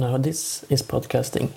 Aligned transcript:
Now 0.00 0.16
this 0.16 0.64
is 0.70 0.82
podcasting. 0.82 1.50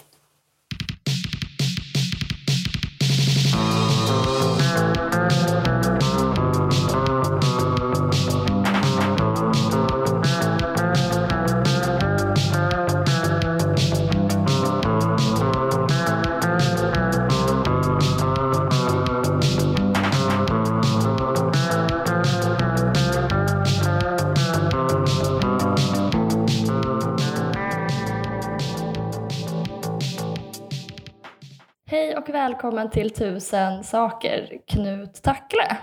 Välkommen 32.64 32.90
till 32.90 33.10
Tusen 33.10 33.84
saker, 33.84 34.62
Knut 34.68 35.22
Tackle. 35.24 35.78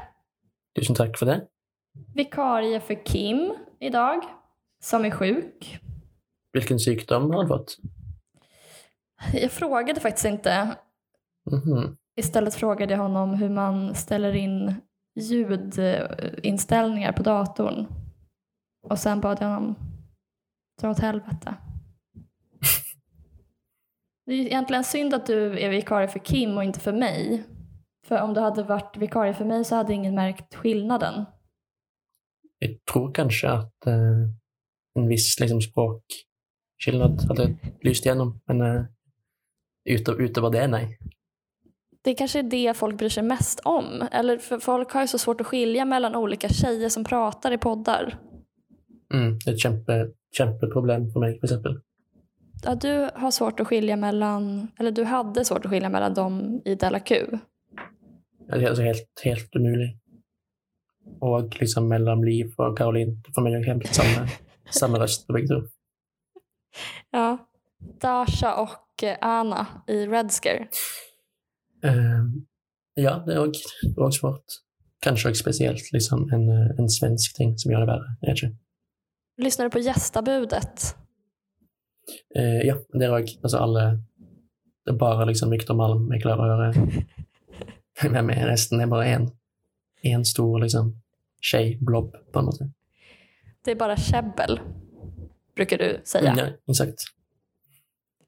Tusen 0.79 0.97
tack 0.97 1.19
för 1.19 1.27
det. 1.27 1.47
Vikarie 2.15 2.81
för 2.81 3.05
Kim 3.07 3.55
idag, 3.81 4.23
som 4.83 5.05
är 5.05 5.11
sjuk. 5.11 5.79
Vilken 6.53 6.79
sjukdom 6.79 7.31
har 7.31 7.39
han 7.39 7.49
fått? 7.49 7.77
Jag 9.33 9.51
frågade 9.51 10.01
faktiskt 10.01 10.27
inte. 10.27 10.77
Mhm. 11.51 11.97
Istället 12.17 12.55
frågade 12.55 12.95
jag 12.95 13.01
honom 13.01 13.35
hur 13.35 13.49
man 13.49 13.95
ställer 13.95 14.33
in 14.33 14.75
ljudinställningar 15.21 17.13
på 17.13 17.23
datorn. 17.23 17.87
Och 18.89 18.99
sen 18.99 19.21
bad 19.21 19.39
jag 19.41 19.47
honom 19.49 19.75
dra 20.81 20.91
åt 20.91 21.01
helvete. 21.01 21.55
Det 24.31 24.35
är 24.35 24.47
egentligen 24.47 24.85
synd 24.85 25.15
att 25.15 25.27
du 25.27 25.61
är 25.61 25.71
vikarie 25.71 26.09
för 26.09 26.19
Kim 26.19 26.57
och 26.57 26.65
inte 26.65 26.81
för 26.81 26.93
mig. 26.93 27.45
För 28.07 28.21
om 28.21 28.35
du 28.35 28.41
hade 28.41 28.63
varit 28.63 28.97
vikarie 28.97 29.35
för 29.35 29.45
mig 29.45 29.65
så 29.65 29.75
hade 29.75 29.93
ingen 29.93 30.15
märkt 30.15 30.55
skillnaden. 30.55 31.25
Jag 32.59 32.85
tror 32.93 33.15
kanske 33.15 33.49
att 33.49 33.87
eh, 33.87 33.95
en 34.95 35.09
viss 35.09 35.41
liksom, 35.41 35.61
språkskillnad 35.61 37.25
hade 37.29 37.57
lyst 37.81 38.07
igenom, 38.07 38.41
men 38.47 38.61
eh, 38.61 38.85
utav, 39.85 40.21
utöver 40.21 40.51
det, 40.51 40.67
nej. 40.67 40.99
Det 42.03 42.15
kanske 42.15 42.39
är 42.39 42.43
det 42.43 42.77
folk 42.77 42.99
bryr 42.99 43.09
sig 43.09 43.23
mest 43.23 43.61
om. 43.61 44.09
Eller 44.13 44.39
för 44.39 44.59
folk 44.59 44.93
har 44.93 45.01
ju 45.01 45.09
så 45.09 45.19
svårt 45.19 45.41
att 45.41 45.47
skilja 45.47 45.85
mellan 45.85 46.17
olika 46.17 46.49
tjejer 46.49 46.89
som 46.89 47.05
pratar 47.05 47.53
i 47.53 47.59
poddar. 47.59 48.19
Mm, 49.15 49.39
det 49.45 49.51
är 49.51 49.55
ett 49.55 49.61
kämpe, 49.61 50.11
kämpeproblem 50.37 51.13
för 51.13 51.21
mig, 51.21 51.33
till 51.33 51.45
exempel. 51.45 51.81
Ja, 52.63 52.75
du 52.75 53.11
har 53.15 53.31
svårt 53.31 53.61
att 53.61 53.67
skilja 53.67 53.97
mellan, 53.97 54.69
eller 54.79 54.91
du 54.91 55.05
hade 55.05 55.45
svårt 55.45 55.65
att 55.65 55.71
skilja 55.71 55.89
mellan 55.89 56.15
dem 56.15 56.63
i 56.65 56.75
Della 56.75 57.01
Q. 57.01 57.27
Det 58.49 58.65
är 58.65 58.69
alltså 58.69 58.83
helt, 58.83 59.21
helt 59.25 59.57
umuligt. 59.57 60.01
Och 61.21 61.61
liksom 61.61 61.89
mellan 61.89 62.25
Liv 62.25 62.55
och 62.57 62.79
Caroline, 62.79 63.23
för 63.35 63.43
mig 63.43 63.55
är 63.55 63.59
det 63.59 63.67
helt 63.67 63.95
samma, 63.95 64.29
samma 64.71 65.07
på 65.27 65.33
bägge 65.33 65.47
två. 65.47 65.63
Ja. 67.11 67.39
Dasha 68.01 68.55
och 68.55 69.05
Anna 69.21 69.67
i 69.87 70.07
Red 70.07 70.31
Scare. 70.33 70.69
Ehm, 71.83 72.47
ja, 72.95 73.23
det 73.27 73.35
är 73.35 73.49
också, 73.49 73.63
det 73.97 74.01
också 74.01 74.21
svårt. 74.21 74.45
Kanske 75.01 75.29
också 75.29 75.41
speciellt 75.41 75.93
liksom 75.93 76.31
en, 76.33 76.49
eh, 76.49 76.79
en 76.79 76.89
svensk 76.89 77.37
ting 77.37 77.59
som 77.59 77.73
gör 77.73 77.81
det 77.81 77.87
värre. 77.87 78.57
Lyssnar 79.37 79.65
du 79.65 79.71
på 79.71 79.79
gästabudet? 79.79 80.97
Eh, 82.35 82.67
ja, 82.67 82.77
det 82.89 83.11
också, 83.11 83.39
alltså 83.43 83.59
alla, 83.59 83.81
det 84.85 84.91
är 84.91 84.95
bara 84.95 85.25
liksom 85.25 85.51
Viktor 85.51 85.75
Malm 85.75 86.13
jag 86.13 86.23
klarar 86.23 86.69
att 86.69 86.75
höra. 86.75 86.87
Vem 88.11 88.31
är 88.31 88.47
resten? 88.47 88.81
är 88.81 88.87
bara 88.87 89.07
en, 89.07 89.31
en 90.03 90.25
stor 90.25 90.61
liksom 90.61 91.03
tjejblob 91.41 92.15
på 92.33 92.43
något 92.43 92.57
sätt. 92.57 92.69
Det 93.65 93.71
är 93.71 93.77
bara 93.77 93.97
käbbel, 93.97 94.61
brukar 95.57 95.79
du 95.79 96.01
säga. 96.05 96.35
Ja, 96.39 96.73
exakt. 96.73 96.99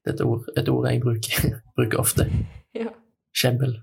Det 0.04 0.10
är 0.10 0.14
ett 0.14 0.20
ord, 0.20 0.48
ett 0.56 0.68
ord 0.68 0.86
jag 0.86 1.00
bruk, 1.00 1.26
brukar 1.76 1.98
ofta. 1.98 2.24
Ja. 2.74 2.94
Käbbel. 3.32 3.82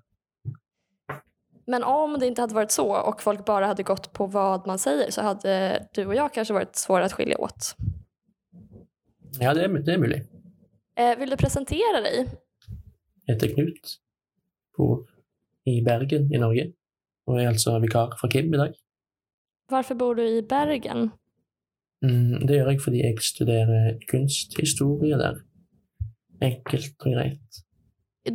Men 1.65 1.83
om 1.83 2.19
det 2.19 2.27
inte 2.27 2.41
hade 2.41 2.55
varit 2.55 2.71
så 2.71 2.95
och 2.95 3.21
folk 3.21 3.45
bara 3.45 3.65
hade 3.65 3.83
gått 3.83 4.13
på 4.13 4.25
vad 4.25 4.67
man 4.67 4.79
säger 4.79 5.11
så 5.11 5.21
hade 5.21 5.87
du 5.93 6.05
och 6.05 6.15
jag 6.15 6.33
kanske 6.33 6.53
varit 6.53 6.75
svåra 6.75 7.05
att 7.05 7.13
skilja 7.13 7.37
åt. 7.37 7.75
Ja, 9.39 9.53
det 9.53 9.63
är, 9.63 9.69
det 9.69 9.93
är 9.93 9.97
möjligt. 9.97 10.29
Eh, 10.95 11.19
vill 11.19 11.29
du 11.29 11.37
presentera 11.37 12.01
dig? 12.01 12.27
Jag 13.25 13.33
heter 13.33 13.47
Knut. 13.47 13.97
Bor 14.77 15.07
i 15.65 15.81
Bergen 15.81 16.33
i 16.33 16.37
Norge. 16.37 16.71
Och 17.25 17.41
är 17.41 17.47
alltså 17.47 17.79
vikar 17.79 18.17
för 18.21 18.27
Kim 18.27 18.53
idag. 18.53 18.73
Varför 19.71 19.95
bor 19.95 20.15
du 20.15 20.27
i 20.27 20.41
Bergen? 20.41 21.09
Mm, 22.05 22.45
det 22.45 22.55
gör 22.55 22.71
jag 22.71 22.81
fordi 22.83 22.97
jeg 22.97 23.21
studerer 23.21 23.99
kunsthistorie 24.07 25.17
der. 25.17 25.35
Enkelt 26.41 27.05
og 27.05 27.11
greit. 27.11 27.63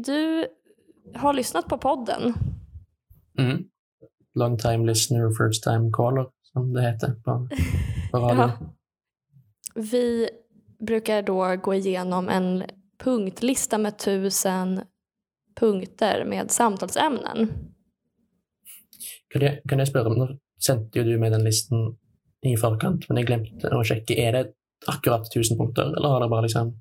Du 0.06 0.47
har 1.15 1.32
lyssnat 1.32 1.69
på 1.69 1.78
podden. 1.78 2.34
Mm. 3.38 3.65
Long 4.34 4.59
time 4.59 4.87
listener, 4.87 5.31
first 5.31 5.62
time 5.62 5.91
caller, 5.93 6.26
som 6.43 6.72
det 6.72 6.82
heter 6.82 7.15
på, 7.15 7.49
på 8.12 8.19
radio. 8.25 8.43
Ja. 8.43 8.75
Vi 9.75 10.28
brukar 10.84 11.22
då 11.22 11.56
gå 11.62 11.74
igenom 11.74 12.28
en 12.28 12.64
punktlista 13.04 13.78
med 13.78 13.98
tusen 13.98 14.80
punkter 15.60 16.24
med 16.24 16.50
samtalsämnen. 16.50 17.48
Kan, 19.32 19.42
jeg, 19.42 19.60
kan 19.68 19.78
jeg 19.78 19.88
spørre, 19.90 20.14
nå 20.16 20.28
sendte 20.62 20.98
jo 21.00 21.04
du 21.04 21.18
med 21.20 21.32
den 21.34 21.44
listen 21.44 21.96
i 22.46 22.54
forkant, 22.60 23.08
men 23.08 23.18
jeg 23.20 23.26
glemte 23.28 23.70
å 23.74 23.82
sjekke. 23.84 24.16
Er 24.20 24.32
det 24.36 24.44
akkurat 24.90 25.26
1000 25.36 25.58
punkter, 25.58 25.90
eller 25.96 26.08
har 26.08 26.20
det 26.24 26.28
bare 26.32 26.42
liksom 26.46 26.72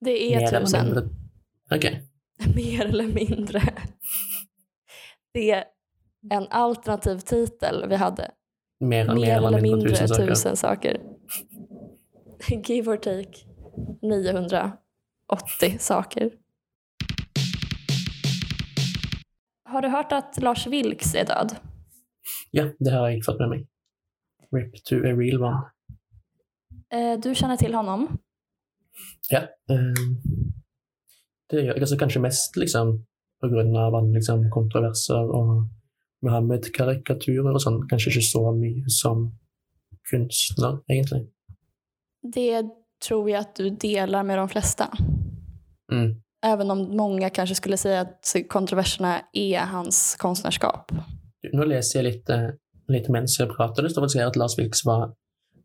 Det 0.00 0.12
mer 0.12 0.40
är 0.42 0.48
eller 0.48 0.60
tusen. 0.60 0.86
mindre? 0.86 1.02
Ok. 1.74 1.86
Mer 2.56 2.84
eller 2.86 3.06
mindre. 3.06 3.60
Det 5.34 5.50
är 5.50 5.64
en 6.30 6.46
alternativ 6.50 7.18
titel 7.18 7.84
vi 7.88 7.96
hade. 7.96 8.30
Mer, 8.80 9.14
Mer, 9.14 9.36
eller 9.36 9.60
mindre 9.60 9.88
tusen 9.90 10.08
saker. 10.08 10.26
tusen 10.26 10.56
saker. 10.56 11.00
Give 12.66 12.88
or 12.90 12.96
take 12.96 13.46
980 14.02 15.78
saker. 15.78 16.30
Har 19.64 19.82
du 19.82 19.88
hört 19.88 20.12
att 20.12 20.42
Lars 20.42 20.66
Vilks 20.66 21.14
är 21.14 21.24
död? 21.26 21.56
Ja, 22.50 22.64
det 22.78 22.90
har 22.90 23.08
jeg 23.10 23.24
fått 23.24 23.38
med 23.38 23.48
meg. 23.48 23.66
Rip 24.52 24.74
to 24.84 24.96
a 24.96 25.12
real 25.14 25.42
one. 25.42 25.60
Eh, 26.92 27.20
Du 27.20 27.34
känner 27.34 27.56
till 27.56 27.74
honom? 27.74 28.18
Ja. 29.30 29.38
eh, 29.40 29.92
det 31.50 31.56
gjør 31.64 31.74
jeg 31.74 31.82
altså 31.82 31.96
kanskje 31.98 32.20
mest 32.22 32.56
liksom 32.56 32.90
på 33.40 33.48
grunn 33.48 33.76
av 33.76 33.94
liksom, 34.14 34.50
kontroverser 34.50 35.30
og 35.34 35.68
Muhammed-karikaturer 36.22 37.54
og 37.54 37.62
sånn. 37.62 37.80
Kanskje 37.90 38.10
ikke 38.12 38.26
så 38.26 38.42
mye 38.54 38.90
som 38.92 39.30
kunstner, 40.10 40.80
egentlig. 40.90 41.24
Det 42.22 42.64
tror 43.08 43.30
jag 43.30 43.40
att 43.40 43.56
du 43.56 43.70
delar 43.70 44.22
med 44.22 44.38
de 44.38 44.48
flesta. 44.48 44.98
Mm. 45.92 46.20
Även 46.46 46.70
om 46.70 46.96
många 46.96 47.30
kanske 47.30 47.54
skulle 47.54 47.76
säga 47.76 48.00
att 48.00 48.36
kontroverserna 48.48 49.20
är 49.32 49.58
hans 49.58 50.16
konstnärskap. 50.18 50.92
Nå 51.52 51.64
leser 51.64 51.98
jeg 51.98 52.04
litt, 52.04 52.30
eh, 52.30 52.50
litt 52.88 53.08
mens 53.08 53.38
jeg 53.40 53.48
prater. 53.48 53.82
Det 53.82 53.90
står 53.90 54.02
faktisk 54.02 54.20
her 54.20 54.28
at 54.28 54.36
Lars 54.36 54.58
Vilks 54.58 54.84
var 54.84 55.14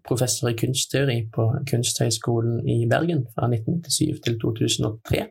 professor 0.08 0.50
i 0.50 0.54
kunstteori 0.54 1.18
på 1.36 1.48
Kunsthøgskolen 1.72 2.68
i 2.70 2.88
Bergen 2.88 3.26
fra 3.36 3.48
1997 3.48 4.22
til 4.24 4.40
2003. 4.40 5.26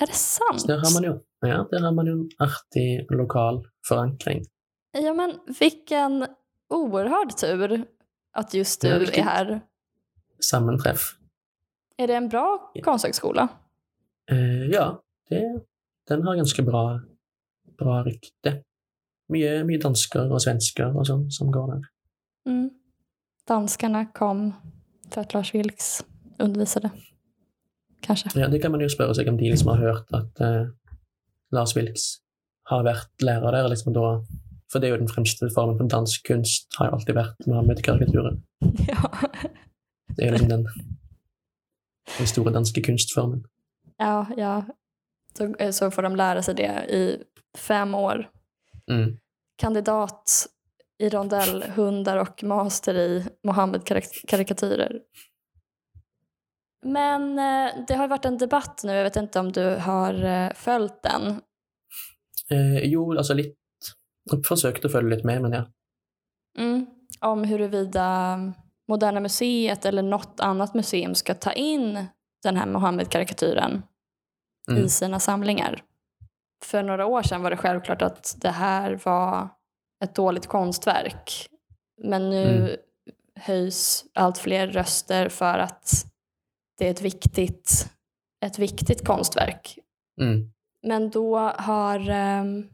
Är 0.00 0.06
det 0.06 0.14
sant? 0.14 0.60
Så 0.60 0.66
der 0.66 0.78
har 0.78 0.92
man 0.94 1.04
jo, 1.04 1.20
ja, 1.46 1.66
der 1.70 1.80
har 1.80 1.92
man 1.92 2.06
jo 2.06 2.12
en 2.12 2.30
artig 2.38 3.06
lokal 3.10 3.62
forankring. 3.88 4.44
Ja, 4.92 5.14
men 5.14 5.38
vilken 5.60 6.26
oerhörd 6.70 7.36
tur 7.36 7.84
att 8.32 8.54
just 8.54 8.80
du 8.80 8.88
Ja, 8.88 8.94
är 8.94 9.22
här. 9.22 9.60
Sammentreff. 10.44 11.16
Är 11.96 12.06
det 12.06 12.14
en 12.14 12.28
bra 12.28 12.72
konsthögskola? 12.82 13.48
Eh, 14.30 14.66
ja, 14.70 15.02
det, 15.28 15.60
den 16.08 16.22
har 16.22 16.36
ganske 16.36 16.62
bra, 16.62 17.00
bra 17.78 18.02
rykte. 18.02 18.62
Mye, 19.32 19.62
mye 19.64 19.80
dansker 19.80 20.32
og 20.32 20.42
svensker 20.44 20.92
og 20.92 21.06
sånn 21.08 21.28
som 21.32 21.52
går 21.52 21.74
der. 21.74 21.88
Mm. 22.48 22.70
Danskarna 23.48 24.06
kom 24.06 24.52
för 25.10 25.20
att 25.20 25.34
Lars 25.34 25.54
Vilks 25.54 26.04
undervisade. 26.38 26.90
Kanske. 28.00 28.28
Ja, 28.34 28.48
det 28.48 28.58
kan 28.58 28.70
man 28.70 28.80
jo 28.80 28.88
spørre 28.90 29.14
seg 29.14 29.28
om 29.30 29.36
de 29.38 29.50
liksom 29.50 29.70
har 29.70 29.82
hørt 29.82 30.14
at 30.16 30.40
eh, 30.42 30.64
Lars 31.54 31.76
Vilks 31.76 32.06
har 32.70 32.84
vært 32.86 33.22
lærer 33.22 33.54
der. 33.54 33.68
Liksom 33.70 33.94
da, 33.94 34.16
for 34.72 34.82
det 34.82 34.88
er 34.88 34.96
jo 34.96 35.02
den 35.04 35.12
fremste 35.12 35.50
formen 35.54 35.78
for 35.78 35.90
dansk 35.90 36.26
kunst, 36.26 36.66
har 36.78 36.90
jo 36.90 36.98
alltid 36.98 37.18
vært 37.18 37.46
Mohammed-karikaturer. 37.46 38.40
Ja. 38.88 39.02
Det 40.16 40.24
jo 40.24 40.32
liksom 40.32 40.48
den 40.48 40.66
Den 42.18 42.26
stora 42.26 42.50
danska 42.50 42.80
kunstformen. 42.80 43.44
Ja, 43.96 44.26
ja. 44.36 44.64
Så, 45.38 45.54
eh, 45.54 45.70
så 45.70 45.90
får 45.90 46.02
de 46.02 46.16
lära 46.16 46.42
sig 46.42 46.54
det 46.54 46.86
i 46.88 47.22
fem 47.58 47.94
år. 47.94 48.30
Mm. 48.90 49.18
Kandidat 49.56 50.46
i 50.98 51.08
rondellhundar 51.08 52.16
och 52.16 52.44
master 52.44 52.94
i 52.94 53.26
Mohammed-karikatyrer. 53.42 55.00
Men 56.86 57.38
eh, 57.38 57.84
det 57.88 57.94
har 57.94 58.08
varit 58.08 58.24
en 58.24 58.38
debatt 58.38 58.80
nu, 58.84 58.92
jag 58.92 59.04
vet 59.04 59.16
inte 59.16 59.40
om 59.40 59.52
du 59.52 59.76
har 59.76 60.24
eh, 60.24 60.52
följt 60.54 61.02
den. 61.02 61.40
Eh, 62.50 62.78
jo, 62.84 63.18
alltså 63.18 63.34
lite. 63.34 63.56
Jag 64.30 64.46
försökte 64.46 64.88
följa 64.88 65.16
lite 65.16 65.26
med, 65.26 65.42
men 65.42 65.52
ja. 65.52 65.66
Mm. 66.58 66.86
Om 67.20 67.44
huruvida 67.44 68.38
Moderna 68.92 69.20
Museet 69.20 69.84
eller 69.84 70.02
något 70.02 70.40
annat 70.40 70.74
museum 70.74 71.14
ska 71.14 71.34
ta 71.34 71.52
in 71.52 72.06
den 72.42 72.56
här 72.56 72.66
Mohammed-karikatyren 72.66 73.82
Mm. 74.70 74.84
i 74.84 74.88
sina 74.88 75.20
samlingar. 75.20 75.82
För 76.64 76.82
några 76.82 77.06
år 77.06 77.22
sedan 77.22 77.42
var 77.42 77.50
det 77.50 77.56
självklart 77.56 78.02
att 78.02 78.34
det 78.38 78.50
här 78.50 79.00
var 79.04 79.48
ett 80.04 80.14
dåligt 80.14 80.46
konstverk. 80.46 81.46
Men 82.02 82.30
nu 82.30 82.44
Mm. 82.56 82.76
höjs 83.40 84.04
allt 84.14 84.38
fler 84.38 84.66
röster 84.66 85.28
för 85.28 85.58
att 85.58 86.04
det 86.78 86.86
är 86.86 86.90
ett 86.90 87.02
viktigt, 87.02 87.90
ett 88.44 88.58
viktigt 88.58 89.06
konstverk. 89.06 89.78
Mm. 90.20 90.52
Men 90.82 91.10
då 91.10 91.38
har 91.38 92.10
um, 92.10 92.68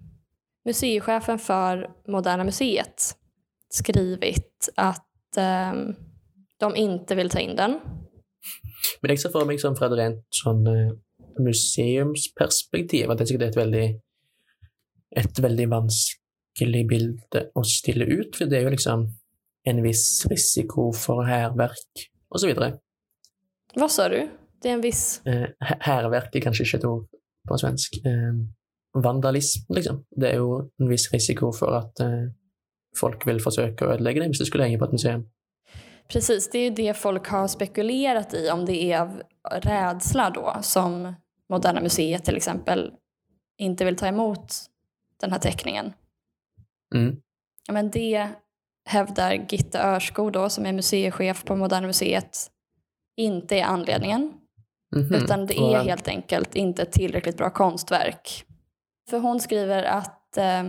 museichefen 0.64 1.38
för 1.38 1.90
Moderna 2.06 2.44
Museet 2.44 3.16
skrivit 3.68 4.68
att 4.76 5.36
ehm, 5.36 5.96
de 6.60 6.72
inte 6.76 7.14
vill 7.18 7.30
ta 7.30 7.40
in 7.40 7.56
den. 7.56 7.78
Men 9.02 9.10
jeg 9.12 9.20
ser 9.22 9.32
for 9.34 9.46
meg 9.48 9.60
sånn 9.62 9.76
fra 9.78 9.88
et 9.90 9.96
rent 9.98 10.24
sånn 10.34 10.66
eh, 10.70 10.90
museumsperspektiv 11.38 13.10
at 13.12 13.20
jeg 13.22 13.38
det 13.38 13.46
er 13.48 13.52
et 13.52 13.58
veldig, 13.60 13.86
et 15.22 15.40
veldig 15.42 15.66
vanskelig 15.72 16.82
bilde 16.90 17.44
å 17.58 17.62
stille 17.66 18.06
ut, 18.10 18.34
for 18.36 18.50
det 18.50 18.58
er 18.60 18.66
jo 18.68 18.74
liksom 18.74 19.06
en 19.68 19.82
viss 19.84 20.04
risiko 20.30 20.88
for 20.96 21.24
hærverk 21.28 22.06
og 22.30 22.40
så 22.42 22.48
videre. 22.50 22.72
Vad 23.76 23.90
sa 23.92 24.08
du? 24.08 24.20
Det 24.62 24.68
är 24.70 24.74
en 24.74 24.80
viss... 24.82 25.20
Eh, 25.26 25.48
hæ- 25.62 25.80
Hærverk 25.86 26.34
er 26.34 26.40
kanskje 26.42 26.64
ikke 26.66 26.78
et 26.80 26.84
ord 26.88 27.04
på 27.46 27.58
svensk. 27.60 27.98
Eh, 28.06 28.38
vandalism, 28.98 29.68
liksom. 29.70 30.00
Det 30.10 30.32
er 30.32 30.40
jo 30.40 30.70
en 30.80 30.88
viss 30.90 31.04
risiko 31.12 31.52
for 31.54 31.76
at 31.78 32.00
eh, 32.02 32.30
folk 32.98 33.26
vil 33.28 33.38
forsøke 33.44 33.84
å 33.86 33.92
ødelegge 33.94 34.24
det 34.24 34.30
hvis 34.32 34.40
det 34.42 34.48
skulle 34.48 34.66
henge 34.66 34.80
på 34.80 34.88
et 34.88 34.96
museum. 34.96 35.22
Precis, 36.08 36.50
det 36.50 36.58
är 36.58 36.64
ju 36.64 36.70
det 36.70 36.94
folk 36.94 37.28
har 37.28 37.48
spekulerat 37.48 38.34
i 38.34 38.50
om 38.50 38.64
det 38.64 38.92
är 38.92 39.00
av 39.00 39.22
rädsla 39.50 40.30
då 40.30 40.56
som 40.62 41.14
Moderna 41.48 41.80
Museet 41.80 42.24
till 42.24 42.36
exempel 42.36 42.92
inte 43.58 43.84
vill 43.84 43.96
ta 43.96 44.06
emot 44.06 44.54
den 45.20 45.32
här 45.32 45.38
teckningen. 45.38 45.92
Mm. 46.94 47.16
Ja, 47.66 47.72
Men 47.72 47.90
det 47.90 48.28
hävdar 48.88 49.32
Gitte 49.48 49.78
Örskog 49.78 50.32
då 50.32 50.48
som 50.48 50.66
är 50.66 50.72
museichef 50.72 51.44
på 51.44 51.56
Moderna 51.56 51.86
Museet 51.86 52.50
inte 53.16 53.56
är 53.56 53.64
anledningen. 53.64 54.32
Mhm. 54.96 55.14
Utan 55.14 55.46
det 55.46 55.58
är 55.58 55.82
helt 55.82 56.08
enkelt 56.08 56.54
inte 56.54 56.82
ett 56.82 56.92
tillräckligt 56.92 57.36
bra 57.36 57.50
konstverk. 57.50 58.44
För 59.10 59.18
hon 59.18 59.40
skriver 59.40 59.82
att 59.82 60.36
eh, 60.36 60.64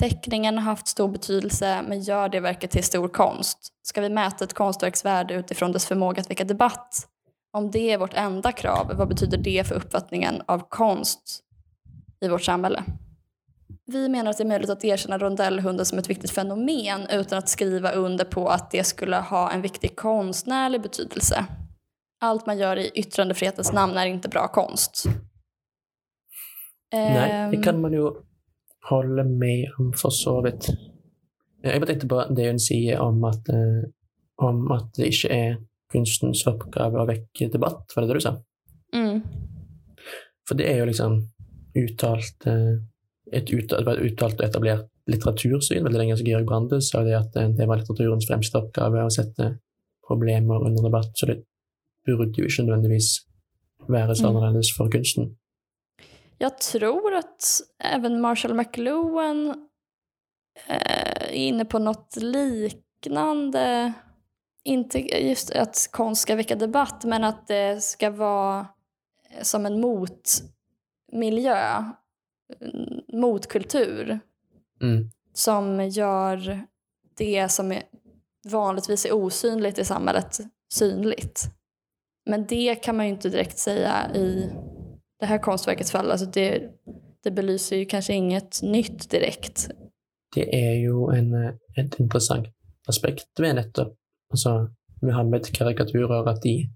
teckningen 0.00 0.58
har 0.58 0.64
haft 0.64 0.88
stor 0.88 1.08
betydelse 1.08 1.82
men 1.88 2.00
gör 2.00 2.28
det 2.28 2.40
verket 2.40 2.70
till 2.70 2.84
stor 2.84 3.08
konst. 3.08 3.58
Ska 3.82 4.00
vi 4.00 4.08
mäta 4.08 4.44
ett 4.44 4.54
konstverks 4.54 5.04
värde 5.04 5.34
utifrån 5.34 5.72
dess 5.72 5.86
förmåga 5.86 6.20
att 6.20 6.30
väcka 6.30 6.44
debatt? 6.44 7.06
Om 7.52 7.70
det 7.70 7.90
är 7.90 7.98
vårt 7.98 8.14
enda 8.14 8.52
krav, 8.52 8.92
vad 8.94 9.08
betyder 9.08 9.38
det 9.38 9.66
för 9.66 9.74
uppfattningen 9.74 10.42
av 10.46 10.68
konst 10.68 11.40
i 12.20 12.28
vårt 12.28 12.42
samhälle? 12.42 12.84
Vi 13.86 14.08
menar 14.08 14.30
att 14.30 14.38
det 14.38 14.42
är 14.42 14.48
möjligt 14.48 14.70
att 14.70 14.84
erkänna 14.84 15.18
rondellhunden 15.18 15.86
som 15.86 15.98
ett 15.98 16.10
viktigt 16.10 16.30
fenomen 16.30 17.06
utan 17.10 17.38
att 17.38 17.48
skriva 17.48 17.92
under 17.92 18.24
på 18.24 18.48
att 18.48 18.70
det 18.70 18.84
skulle 18.84 19.16
ha 19.16 19.50
en 19.50 19.62
viktig 19.62 19.96
konstnärlig 19.96 20.82
betydelse. 20.82 21.46
Allt 22.20 22.46
man 22.46 22.58
gör 22.58 22.76
i 22.76 22.90
yttrandefrihetens 22.94 23.72
namn 23.72 23.96
är 23.96 24.06
inte 24.06 24.28
bra 24.28 24.48
konst. 24.48 25.04
Nei, 26.92 27.14
det 27.50 27.56
Ehm, 27.56 27.62
kan 27.62 27.80
man 27.80 27.92
jo 27.92 28.29
holde 28.88 29.24
med 29.28 29.66
om 29.78 29.92
for 29.92 30.10
så 30.14 30.38
vidt. 30.44 30.70
Jeg 31.64 31.82
tenkte 31.84 32.08
på 32.08 32.22
det 32.34 32.46
hun 32.48 32.58
sier 32.62 33.00
om 33.04 33.24
at, 33.28 33.48
eh, 33.52 33.82
om 34.38 34.70
at 34.72 34.88
det 34.96 35.10
ikke 35.12 35.30
er 35.34 35.56
kunstens 35.92 36.46
oppgave 36.46 37.02
å 37.02 37.06
vekke 37.08 37.50
debatt, 37.52 37.92
var 37.94 38.02
det 38.06 38.08
det 38.08 38.20
du 38.20 38.24
sa? 38.24 38.36
Mm, 38.94 39.22
For 40.48 40.54
det 40.58 40.66
er 40.66 40.78
jo 40.80 40.86
liksom 40.88 41.18
uttalt 41.78 42.46
eh, 42.46 42.78
et 43.32 43.50
uttalt, 43.54 43.86
et 43.86 44.00
uttalt 44.10 44.40
og 44.40 44.46
etablert 44.48 44.88
litteratursyn 45.10 45.84
veldig 45.84 45.98
lenge. 46.00 46.16
så 46.18 46.24
Georg 46.26 46.46
Brande 46.46 46.80
sa 46.82 47.04
det 47.04 47.14
at 47.14 47.36
eh, 47.36 47.48
det 47.54 47.68
var 47.68 47.78
litteraturens 47.78 48.26
fremste 48.26 48.58
oppgave 48.58 49.04
å 49.04 49.12
sette 49.12 49.58
problemer 50.06 50.64
under 50.66 50.82
debatt, 50.82 51.12
så 51.14 51.26
det 51.26 51.42
burde 52.06 52.32
jo 52.40 52.48
ikke 52.48 52.64
nødvendigvis 52.66 53.20
være 53.88 54.14
så 54.16 54.26
Mm. 54.26 54.36
annerledes 54.36 54.72
for 54.76 54.88
kunsten. 54.88 55.36
Jag 56.42 56.58
tror 56.58 57.14
att 57.14 57.44
även 57.78 58.20
Marshall 58.20 58.54
McLuhan 58.54 59.50
eh, 60.66 61.22
är 61.22 61.32
inne 61.32 61.64
på 61.64 61.78
något 61.78 62.16
liknande. 62.16 63.92
Inte 64.64 64.98
just 64.98 65.50
att 65.50 65.88
konst 65.90 66.22
ska 66.22 66.36
väcka 66.36 66.56
debatt, 66.56 67.04
men 67.04 67.24
att 67.24 67.46
det 67.46 67.82
ska 67.82 68.10
vara 68.10 68.66
eh, 69.30 69.42
som 69.42 69.66
en 69.66 69.80
motmiljö, 69.80 71.84
mm, 72.60 73.00
motkultur. 73.12 74.20
Mm. 74.82 75.10
som 75.34 75.88
gör 75.88 76.66
det 77.16 77.48
som 77.48 77.72
är 77.72 77.82
vanligtvis 78.48 79.06
är 79.06 79.12
osynligt 79.12 79.78
i 79.78 79.84
samhället 79.84 80.38
synligt. 80.72 81.42
Men 82.26 82.46
det 82.46 82.74
kan 82.74 82.96
man 82.96 83.06
ju 83.06 83.12
inte 83.12 83.28
direkt 83.28 83.58
säga 83.58 84.14
i 84.14 84.50
det 85.20 85.26
här 85.26 85.38
konstverkets 85.38 85.92
fall. 85.92 86.10
Alltså 86.10 86.26
det, 86.26 86.70
det 87.24 87.30
belyser 87.30 87.76
ju 87.76 87.84
kanske 87.84 88.12
inget 88.12 88.62
nytt 88.62 89.10
direkt. 89.10 89.68
det 90.34 90.46
er 90.54 90.74
jo 90.84 91.08
en, 91.10 91.34
eh, 91.34 91.54
et 91.76 92.00
interessant 92.00 92.46
aspekt 92.88 93.26
ved 93.38 93.54
nettopp 93.54 93.96
altså 94.30 94.68
Muhammed-karikaturer, 95.02 96.28
at 96.28 96.42
de 96.42 96.70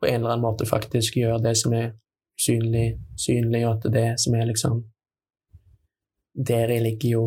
på 0.00 0.06
en 0.06 0.14
eller 0.14 0.30
annen 0.30 0.42
måte 0.42 0.66
faktisk 0.66 1.16
gjør 1.16 1.38
det 1.38 1.56
som 1.56 1.72
er 1.72 1.92
synlig, 2.40 2.98
synlig, 3.18 3.66
og 3.66 3.76
at 3.76 3.92
det 3.92 4.20
som 4.20 4.34
er 4.34 4.44
liksom 4.44 4.84
Deri 6.48 6.78
ligger 6.80 7.10
jo 7.10 7.24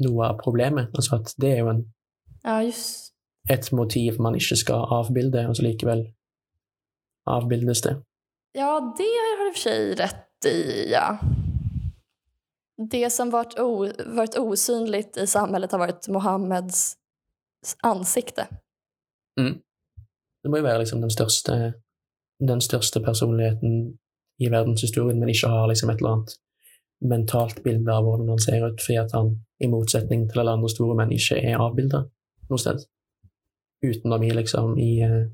noe 0.00 0.26
av 0.26 0.38
problemet. 0.42 0.90
Altså 0.94 1.16
at 1.20 1.34
det 1.40 1.50
er 1.52 1.58
jo 1.58 1.68
en, 1.68 1.82
Ja, 2.44 2.62
just 2.62 3.12
et 3.50 3.72
motiv 3.72 4.20
man 4.20 4.34
ikke 4.34 4.56
skal 4.56 4.86
avbilde, 4.90 5.48
og 5.48 5.56
så 5.56 5.62
likevel 5.66 6.06
avbildes 7.26 7.82
det. 7.82 7.96
Ja, 8.52 8.94
det 8.98 9.02
har 9.02 9.44
du 9.44 9.48
i 9.48 9.50
och 9.50 9.54
för 9.54 9.60
sig 9.60 9.94
rätt 9.94 10.44
i, 10.46 10.90
ja. 10.92 11.18
Det 12.90 13.10
som 13.10 13.30
varit, 13.30 13.58
o, 13.58 13.92
varit 14.06 14.38
osynligt 14.38 15.16
i 15.16 15.26
samhället 15.26 15.72
har 15.72 15.78
varit 15.78 16.08
Mohammeds 16.08 16.96
ansikte. 17.82 18.46
Mm. 19.40 19.58
Det 20.42 20.48
må 20.48 20.56
ju 20.56 20.62
vara 20.62 20.78
liksom 20.78 21.00
den 21.00 21.10
största 21.10 21.72
den 22.46 22.60
största 22.60 23.00
personligheten 23.00 23.98
i 24.38 24.48
verdenshistorien, 24.48 25.18
men 25.18 25.28
inte 25.28 25.48
har 25.48 25.68
liksom 25.68 25.90
ett 25.90 26.00
eller 26.00 26.10
annat 26.10 26.28
mentalt 27.04 27.62
bilde 27.62 27.96
av 27.96 28.04
hur 28.04 28.28
han 28.28 28.38
ser 28.38 28.68
ut, 28.68 28.82
för 28.82 29.00
att 29.00 29.12
han, 29.12 29.44
i 29.64 29.68
motsättning 29.68 30.28
till 30.28 30.40
alla 30.40 30.52
andra 30.52 30.68
stora 30.68 30.94
män 30.94 31.12
inte 31.12 31.34
är 31.34 31.56
avbildad 31.56 32.10
någonstans. 32.48 32.82
sted. 32.82 34.24
I 34.24 34.30
liksom 34.30 34.78
i 34.78 35.02
eh, 35.02 35.26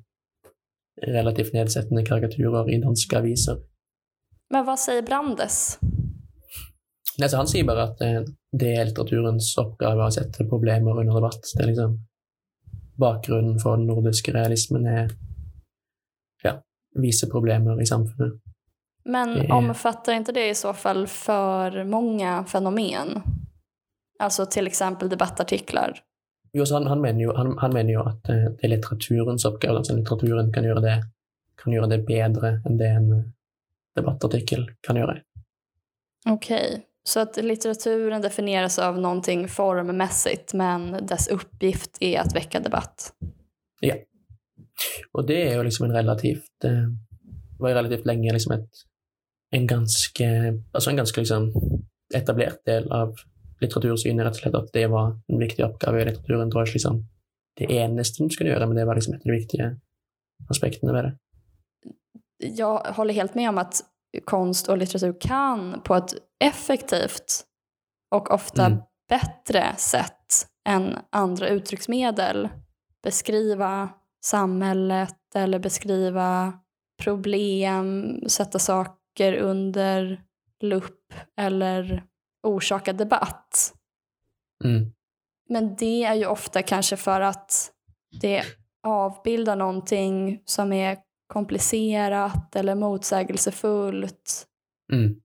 relativt 1.07 1.53
nedsettende 1.53 2.05
karikaturer 2.07 2.71
i 2.71 2.81
danske 2.83 3.19
aviser. 3.19 3.59
Men 4.51 4.65
vad 4.65 4.81
säger 4.81 5.03
Brandes? 5.03 5.79
Nei, 7.19 7.29
så 7.29 7.37
han 7.37 7.49
sier 7.51 7.65
bare 7.67 7.83
at 7.91 8.01
eh, 8.01 8.21
det 8.59 8.69
er 8.79 8.85
litteraturens 8.89 9.51
oppgave 9.59 10.07
å 10.07 10.13
sette 10.15 10.47
problemer 10.49 11.01
under 11.01 11.15
debatt. 11.19 11.51
Det 11.57 11.63
er 11.65 11.71
liksom 11.73 11.97
bakgrunnen 12.99 13.59
for 13.63 13.77
den 13.77 13.87
nordiske 13.91 14.33
realismen 14.35 14.87
er 14.87 15.11
ja, 16.43 16.57
vise 16.99 17.27
problemer 17.31 17.83
i 17.83 17.87
samfunnet. 17.87 18.39
Men 19.05 19.29
är- 19.37 19.53
omfattar 19.53 20.13
inte 20.13 20.33
det 20.33 20.49
i 20.49 20.55
så 20.55 20.73
fall 20.75 21.07
för 21.07 21.85
många 21.85 22.45
fenomen? 22.45 23.23
Alltså 24.19 24.47
till 24.47 24.67
exempel 24.67 25.09
debattartiklar. 25.09 26.01
Jo, 26.53 26.67
så 26.67 26.79
han, 26.79 26.87
han, 26.87 27.01
mener 27.01 27.23
jo, 27.23 27.33
han, 27.37 27.55
han 27.59 27.75
mener 27.75 27.93
jo 27.93 28.03
at 28.09 28.29
eh, 28.33 28.49
det 28.57 28.67
er 28.67 28.75
litteraturens 28.75 29.45
oppgave. 29.49 29.81
Altså 29.81 29.97
litteraturen 29.97 30.53
kan 30.53 30.67
gjøre, 30.67 30.83
det, 30.85 30.97
kan 31.61 31.75
gjøre 31.75 31.91
det 31.93 32.03
bedre 32.09 32.59
enn 32.67 32.79
det 32.81 32.93
en 33.01 33.11
eh, 33.17 33.25
debattartikkel 33.99 34.69
kan 34.87 35.01
gjøre. 35.01 35.21
Okej, 36.29 36.83
så 37.05 37.21
att 37.21 37.37
litteraturen 37.37 38.23
definieras 38.23 38.79
av 38.79 38.99
någonting 38.99 39.49
formmässigt 39.49 40.55
men 40.55 41.07
dess 41.07 41.29
uppgift 41.29 41.97
är 42.01 42.21
att 42.21 42.37
väcka 42.37 42.61
debatt. 42.61 43.13
Och 45.13 45.27
det 45.27 45.49
är 45.49 45.57
ju 45.57 45.63
liksom 45.63 45.87
en 45.87 45.93
relativt, 45.93 46.65
eh, 46.65 46.89
var 47.59 47.69
ju 47.69 47.75
relativt 47.75 48.07
länge 48.07 48.33
liksom 48.33 48.53
ett, 48.53 48.71
en 49.51 49.67
ganska, 49.67 50.25
alltså 50.73 50.91
en 50.91 50.97
ganska 50.97 51.21
liksom 51.21 51.53
etablert 52.15 52.65
del 52.65 52.93
av 52.93 53.15
litteratursynet, 53.61 54.27
rett 54.27 54.37
og 54.37 54.43
slett 54.43 54.55
at 54.59 54.73
det 54.73 54.87
var 54.91 55.15
en 55.29 55.39
viktig 55.39 55.65
oppgave 55.65 56.03
i 56.03 56.05
litteraturen. 56.09 56.51
Det 56.51 56.55
var 56.59 56.67
ikke 56.67 56.79
liksom 56.79 57.05
det 57.59 57.71
eneste 57.75 58.25
du 58.25 58.31
skulle 58.31 58.51
göra, 58.51 58.67
men 58.67 58.77
det 58.77 58.85
var 58.85 58.95
liksom 58.95 59.15
ett 59.15 59.21
av 59.21 59.33
de 59.33 59.39
viktiga 59.39 59.77
aspekterna 60.51 60.93
med 60.93 61.05
det. 61.05 61.17
Jag 62.39 62.79
håller 62.79 63.15
helt 63.15 63.35
med 63.35 63.49
om 63.49 63.59
att 63.59 63.81
konst 64.25 64.69
och 64.69 64.79
litteratur 64.79 65.17
kan 65.21 65.81
på 65.85 65.95
ett 65.95 66.15
effektivt 66.45 67.45
och 68.11 68.31
ofta 68.31 68.67
Mm. 68.67 68.79
bättre 69.09 69.75
sätt 69.77 70.47
än 70.69 70.99
andra 71.11 71.49
uttrycksmedel 71.49 72.49
beskriva 73.03 73.89
samhället 74.25 75.35
eller 75.35 75.59
beskriva 75.59 76.53
problem, 77.03 78.19
sätta 78.27 78.59
saker 78.59 79.37
under 79.37 80.23
lupp 80.63 81.15
eller 81.41 82.05
orsaka 82.49 82.93
debatt. 82.93 83.75
Mm. 84.65 84.93
Men 85.49 85.77
det 85.77 86.05
är 86.05 86.15
ju 86.15 86.27
ofta 86.27 86.63
kanske 86.63 86.97
för 86.97 87.21
att 87.21 87.73
det 88.21 88.43
avbildar 88.83 89.57
någonting 89.57 90.43
som 90.45 90.73
är 90.73 90.99
komplicerat 91.27 92.57
eller 92.57 92.75
motsägelsefullt. 92.75 94.47
Mm. 94.93 95.17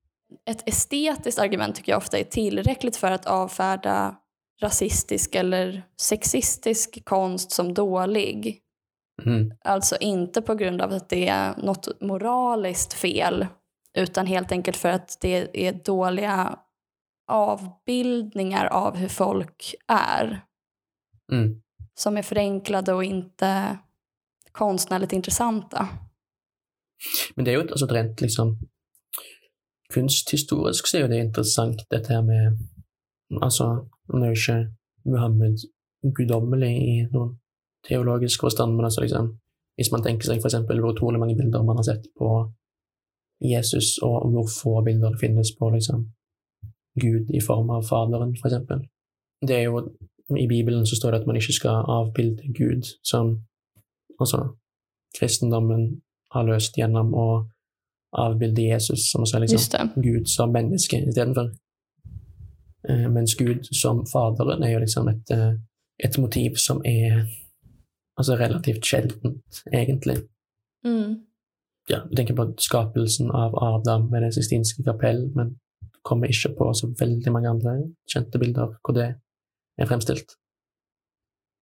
Ett 0.46 0.70
estetiskt 0.70 1.40
argument 1.40 1.76
tycker 1.76 1.92
jag 1.92 1.98
ofta 1.98 2.20
är 2.20 2.24
tillräckligt 2.24 2.96
för 2.96 3.12
att 3.12 3.26
avfärda 3.26 4.16
rasistisk 4.62 5.36
eller 5.36 5.84
sexistisk 6.02 7.06
konst 7.06 7.52
som 7.52 7.74
dålig. 7.74 8.60
Mm. 9.26 9.54
Alltså 9.64 9.98
inte 10.00 10.42
på 10.42 10.56
grund 10.56 10.82
av 10.82 10.94
att 10.94 11.10
det 11.10 11.28
är 11.28 11.58
något 11.58 12.02
moraliskt 12.02 12.94
fel 12.94 13.48
utan 13.98 14.26
helt 14.26 14.52
enkelt 14.52 14.78
för 14.78 14.90
att 14.90 15.18
det 15.22 15.68
är 15.68 15.74
dåliga 15.74 16.60
avbildningar 17.28 18.66
av 18.66 18.96
hur 18.96 19.08
folk 19.08 19.76
är 19.88 20.42
Mm. 21.32 21.62
som 21.96 22.18
är 22.18 22.22
förenklade 22.22 22.94
och 22.94 23.04
inte 23.04 23.78
konstnärligt 24.52 25.14
intressanta. 25.14 25.90
Men 27.36 27.46
det 27.46 27.52
är 27.52 27.56
ju 27.56 27.62
alltså 27.72 27.86
rent 27.86 28.22
liksom 28.22 28.60
kunsthistorisk 29.94 30.88
så 30.88 30.98
är 30.98 31.08
det 31.08 31.18
interessant 31.18 31.90
dette 31.90 32.14
her 32.14 32.22
med 32.22 32.58
jo 34.10 34.32
ikke 34.32 34.74
Muhammed 35.06 35.58
guddommelig 36.16 36.72
i 36.78 37.08
noen 37.12 37.40
teologisk 37.88 38.42
forstand, 38.42 38.76
men 38.76 38.86
altså 38.86 39.02
liksom 39.02 39.40
Hvis 39.76 39.92
man 39.92 40.04
tenker 40.04 40.28
seg 40.28 40.42
for 40.42 40.52
eksempel 40.52 40.80
hvor 40.80 40.94
utrolig 40.94 41.20
mange 41.20 41.36
bilder 41.36 41.64
man 41.66 41.80
har 41.80 41.84
sett 41.84 42.04
på 42.20 42.28
Jesus, 43.42 43.98
og 44.06 44.30
hvor 44.30 44.46
få 44.62 44.84
bilder 44.86 45.10
det 45.16 45.20
finnes 45.20 45.50
på 45.58 45.70
liksom 45.74 46.14
Gud 47.00 47.30
i 47.34 47.42
form 47.42 47.70
av 47.70 47.84
Faderen, 47.90 48.36
for 48.42 48.50
eksempel. 48.50 48.84
Det 49.42 49.56
er 49.58 49.64
jo 49.64 49.90
I 50.38 50.48
Bibelen 50.48 50.86
så 50.86 50.96
står 50.96 51.12
det 51.12 51.20
at 51.20 51.28
man 51.28 51.36
ikke 51.36 51.54
skal 51.54 51.84
avbilde 51.88 52.54
Gud 52.54 52.88
som 53.04 53.42
Altså, 54.22 54.38
kristendommen 55.20 56.02
har 56.32 56.46
løst 56.46 56.78
gjennom 56.78 57.14
å 57.18 57.28
avbilde 58.14 58.62
Jesus, 58.62 59.08
som 59.12 59.26
er 59.26 59.42
liksom. 59.42 59.90
Gud 59.96 60.30
som 60.30 60.54
menneske 60.54 61.00
istedenfor. 61.02 61.50
Eh, 62.90 63.10
mens 63.10 63.36
Gud 63.36 63.66
som 63.72 64.06
Faderen 64.06 64.64
er 64.64 64.76
jo 64.76 64.80
liksom 64.80 65.08
et, 65.08 65.32
eh, 65.32 65.54
et 66.00 66.18
motiv 66.18 66.56
som 66.56 66.82
er 66.86 67.26
altså 68.18 68.38
relativt 68.38 68.86
sjeldent, 68.86 69.64
egentlig. 69.74 70.18
Mm. 70.86 71.26
Ja, 71.90 72.00
du 72.10 72.16
tenker 72.16 72.36
på 72.36 72.54
skapelsen 72.58 73.32
av 73.32 73.56
Adam 73.56 74.10
med 74.12 74.22
det 74.22 74.34
sistinske 74.34 74.84
kapell, 74.84 75.32
men 75.36 75.58
kommer 76.02 76.32
ikke 76.32 76.54
på 76.58 76.74
så 76.74 76.90
veldig 77.00 77.32
mange 77.32 77.50
andre 77.50 77.76
kjente 78.10 78.40
bilder 78.40 78.76
hvor 78.84 78.96
det 78.98 79.10
er 79.80 79.90
fremstilt. 79.90 80.38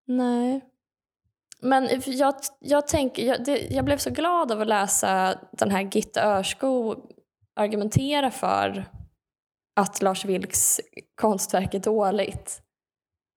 Nej. 0.08 0.62
Men 1.62 1.90
jag, 2.06 2.36
jag, 2.60 2.88
tänker, 2.88 3.26
jag, 3.26 3.46
det, 3.46 3.68
jag 3.70 3.86
blev 3.86 3.98
så 3.98 4.10
glad 4.10 4.52
av 4.52 4.62
att 4.62 4.68
läsa 4.68 5.40
den 5.52 5.72
här 5.72 5.90
Gitta 5.92 6.24
Örsko 6.24 6.96
argumentera 7.56 8.32
för 8.32 8.86
att 9.76 10.02
Lars 10.02 10.26
Vilks 10.26 10.82
konstverk 11.16 11.74
är 11.74 11.80
dåligt. 11.80 12.62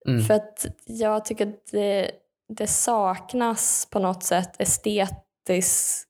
Mm. 0.09 0.25
För 0.25 0.35
att 0.35 0.67
jag 0.87 1.25
tycker 1.25 1.47
att 1.47 1.67
det, 1.71 2.11
det 2.49 2.67
saknas 2.67 3.89
på 3.91 3.99
något 3.99 4.23
sätt 4.23 4.61
estetiskt 4.61 6.09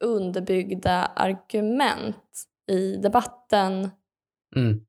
underbyggda 0.00 1.06
argument 1.16 2.44
i 2.70 2.96
debatten. 2.96 3.90
Mm. 4.56 4.80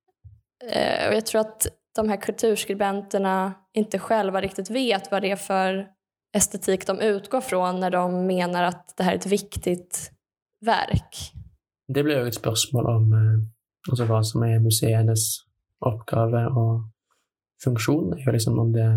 Eh, 0.72 1.08
och 1.08 1.16
jag 1.16 1.26
tror 1.26 1.42
att 1.42 1.68
de 1.96 2.10
här 2.10 2.22
kulturskribenterna 2.22 3.54
inte 3.74 4.00
själva 4.00 4.42
riktigt 4.42 4.70
vet 4.70 5.12
vad 5.12 5.22
det 5.22 5.32
är 5.32 5.36
för 5.36 5.88
estetik 6.36 6.88
de 6.88 7.00
utgår 7.00 7.42
från 7.42 7.80
när 7.80 7.92
de 7.92 8.28
menar 8.28 8.64
att 8.64 8.98
det 8.98 9.04
här 9.04 9.12
är 9.12 9.18
ett 9.18 9.26
viktigt 9.26 10.12
verk. 10.66 11.32
Det 11.88 12.04
blir 12.04 12.20
jo 12.20 12.28
et 12.28 12.36
spørsmål 12.36 12.86
om 12.88 13.14
eh, 13.14 13.40
altså 13.92 14.06
hva 14.08 14.22
som 14.24 14.46
museenes 14.64 15.44
oppgave 15.84 16.46
og 16.48 16.86
funksjon. 17.64 18.14
er 18.14 18.26
jo 18.26 18.32
liksom 18.32 18.60
om 18.60 18.72
det 18.74 18.88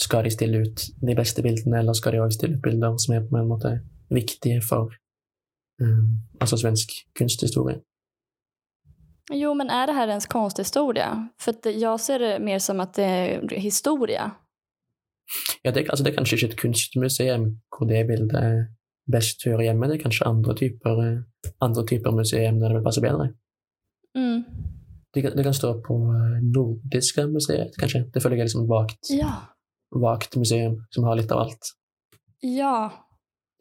Skal 0.00 0.24
de 0.24 0.30
stille 0.30 0.58
ut 0.58 0.80
de 1.00 1.14
beste 1.14 1.42
bildene, 1.42 1.78
eller 1.78 1.92
skal 1.92 2.12
de 2.12 2.18
også 2.18 2.38
stille 2.38 2.56
ut 2.56 2.62
bilder 2.62 2.96
som 2.98 3.14
er 3.14 3.26
på 3.28 3.36
en 3.36 3.48
måte 3.48 3.80
viktige 4.10 4.62
for 4.64 4.90
eh, 5.80 6.04
altså 6.40 6.56
svensk 6.56 6.88
kunsthistorie? 7.18 7.80
Jo, 9.30 9.54
men 9.54 9.70
är 9.70 9.86
det 9.86 9.92
här 9.92 10.08
ens 10.08 10.26
konsthistoria? 10.26 11.28
För 11.40 11.54
jag 11.70 12.00
ser 12.00 12.18
det 12.18 12.38
mer 12.38 12.58
som 12.58 12.80
att 12.80 12.94
det 12.94 13.04
är 13.04 13.48
historia. 13.56 14.30
Ja, 15.62 15.70
det, 15.70 15.88
altså 15.90 16.04
det 16.04 16.10
er 16.12 16.16
kanskje 16.16 16.36
ikke 16.36 16.48
et 16.52 16.58
kunstmuseum 16.60 17.44
hvor 17.70 17.86
det 17.88 18.06
bildet 18.08 18.66
best 19.12 19.44
hører 19.46 19.62
hjemme. 19.68 19.86
Det 19.88 19.94
er 19.96 20.02
kanskje 20.02 20.26
andre 20.28 20.54
typer, 20.58 20.98
eh, 21.06 21.20
andre 21.60 21.84
typer 21.86 22.10
museum 22.12 22.58
der 22.60 22.68
det 22.68 22.76
vil 22.76 22.84
passe 22.84 23.00
bedre. 23.00 23.28
Mm. 24.14 24.42
Det, 25.14 25.22
kan- 25.22 25.36
det 25.36 25.44
kan 25.44 25.54
stå 25.54 25.72
på 25.86 25.94
eh, 25.94 26.42
Nordiska 26.42 27.26
museet, 27.26 27.70
kanskje. 27.78 28.04
Det 28.14 28.22
føler 28.22 28.36
jeg 28.36 28.40
er 28.42 28.50
liksom 28.50 28.68
vagt, 28.68 29.10
Ja. 29.10 29.32
vagt 29.94 30.36
museum 30.36 30.76
som 30.90 31.04
har 31.04 31.16
litt 31.16 31.32
av 31.32 31.38
alt. 31.46 31.72
Ja. 32.42 32.90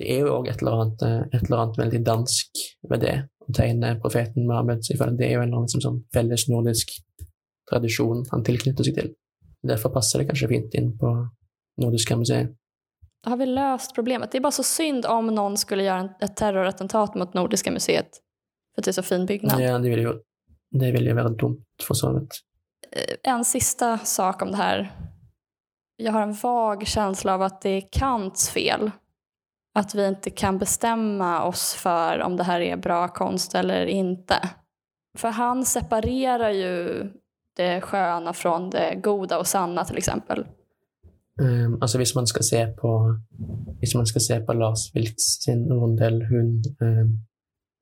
Det 0.02 0.10
er 0.16 0.24
jo 0.26 0.34
òg 0.40 0.48
et, 0.50 0.62
eh, 0.66 1.20
et 1.32 1.44
eller 1.44 1.62
annet 1.62 1.78
veldig 1.78 2.00
dansk 2.08 2.62
ved 2.90 3.04
det, 3.06 3.16
å 3.46 3.54
tegne 3.54 3.94
profeten 4.02 4.48
Mohammed. 4.50 4.82
Så 4.82 4.94
jeg 4.94 5.02
føler 5.02 5.18
det 5.20 5.28
er 5.28 5.36
jo 5.38 5.44
en 5.46 5.54
liksom, 5.54 5.84
sånn 5.84 6.00
felles 6.14 6.48
nordisk 6.50 6.96
tradisjon 7.70 8.26
han 8.32 8.44
tilknytter 8.44 8.88
seg 8.88 8.98
til. 8.98 9.12
Derfor 9.64 9.94
passer 9.94 10.20
det 10.20 10.32
kanskje 10.32 10.50
fint 10.50 10.74
inn 10.80 10.90
på 10.98 11.12
Nordiska 11.82 12.18
museet. 12.18 12.56
Har 13.28 13.38
vi 13.38 13.46
löst 13.46 13.96
problemet. 13.96 14.32
Det 14.32 14.38
är 14.38 14.42
bara 14.42 14.52
så 14.52 14.64
synd 14.64 15.06
om 15.06 15.28
någon 15.28 15.58
skulle 15.58 15.84
göra 15.84 16.10
ett 16.22 16.36
terrorattentat 16.36 17.16
mot 17.16 17.34
Nordiska 17.34 17.72
museet. 17.72 18.10
För 18.76 18.82
att 18.82 18.86
det 18.86 18.92
är 18.92 18.94
så 18.94 19.04
fin 19.04 19.26
byggnad. 19.26 19.62
Ja, 19.62 19.80
det 19.80 19.90
vil 19.90 20.02
jo, 20.02 20.14
det 20.80 20.92
vil 20.92 21.06
jo 21.08 21.16
være 21.16 21.30
dumt, 21.30 21.64
for 21.88 21.94
så 21.94 22.14
vidt. 22.14 22.40
Eh, 22.92 23.34
En 23.34 23.46
sista 23.46 23.98
sak 23.98 24.42
om 24.42 24.52
det 24.52 24.58
här. 24.58 24.92
Jag 25.98 26.12
har 26.12 26.22
en 26.22 26.34
vag 26.34 26.88
känsla 26.88 27.34
av 27.34 27.42
att 27.42 27.62
det 27.62 27.70
är 27.70 27.84
Kants 27.92 28.50
fel. 28.50 28.92
Att 29.74 29.96
vi 29.96 30.08
inte 30.08 30.30
kan 30.30 30.58
bestämma 30.58 31.44
oss 31.44 31.74
för 31.74 32.22
om 32.22 32.38
det 32.38 32.44
här 32.44 32.62
är 32.62 32.78
bra 32.78 33.08
konst 33.08 33.56
eller 33.56 33.86
inte. 33.86 34.50
För 35.18 35.30
han 35.30 35.66
separerar 35.66 36.50
ju 36.50 37.06
det 37.56 37.82
sköna 37.82 38.34
från 38.34 38.70
det 38.70 38.96
goda 39.04 39.40
och 39.40 39.48
sanna 39.48 39.86
till 39.86 39.98
exempel. 39.98 40.46
Um, 41.42 41.82
alltså, 41.82 41.98
hvis 41.98 42.16
man 42.16 42.28
ska 42.28 42.44
se 42.44 42.68
på 42.68 43.20
hvis 43.80 43.96
man 43.96 44.06
ska 44.06 44.20
se 44.20 44.40
på 44.40 44.54
Lars 44.54 44.96
Vilks 44.96 45.24
sin 45.46 45.70
rondell 45.70 46.22
hon 46.22 46.62
um, 46.80 46.88
ehm, 46.88 47.08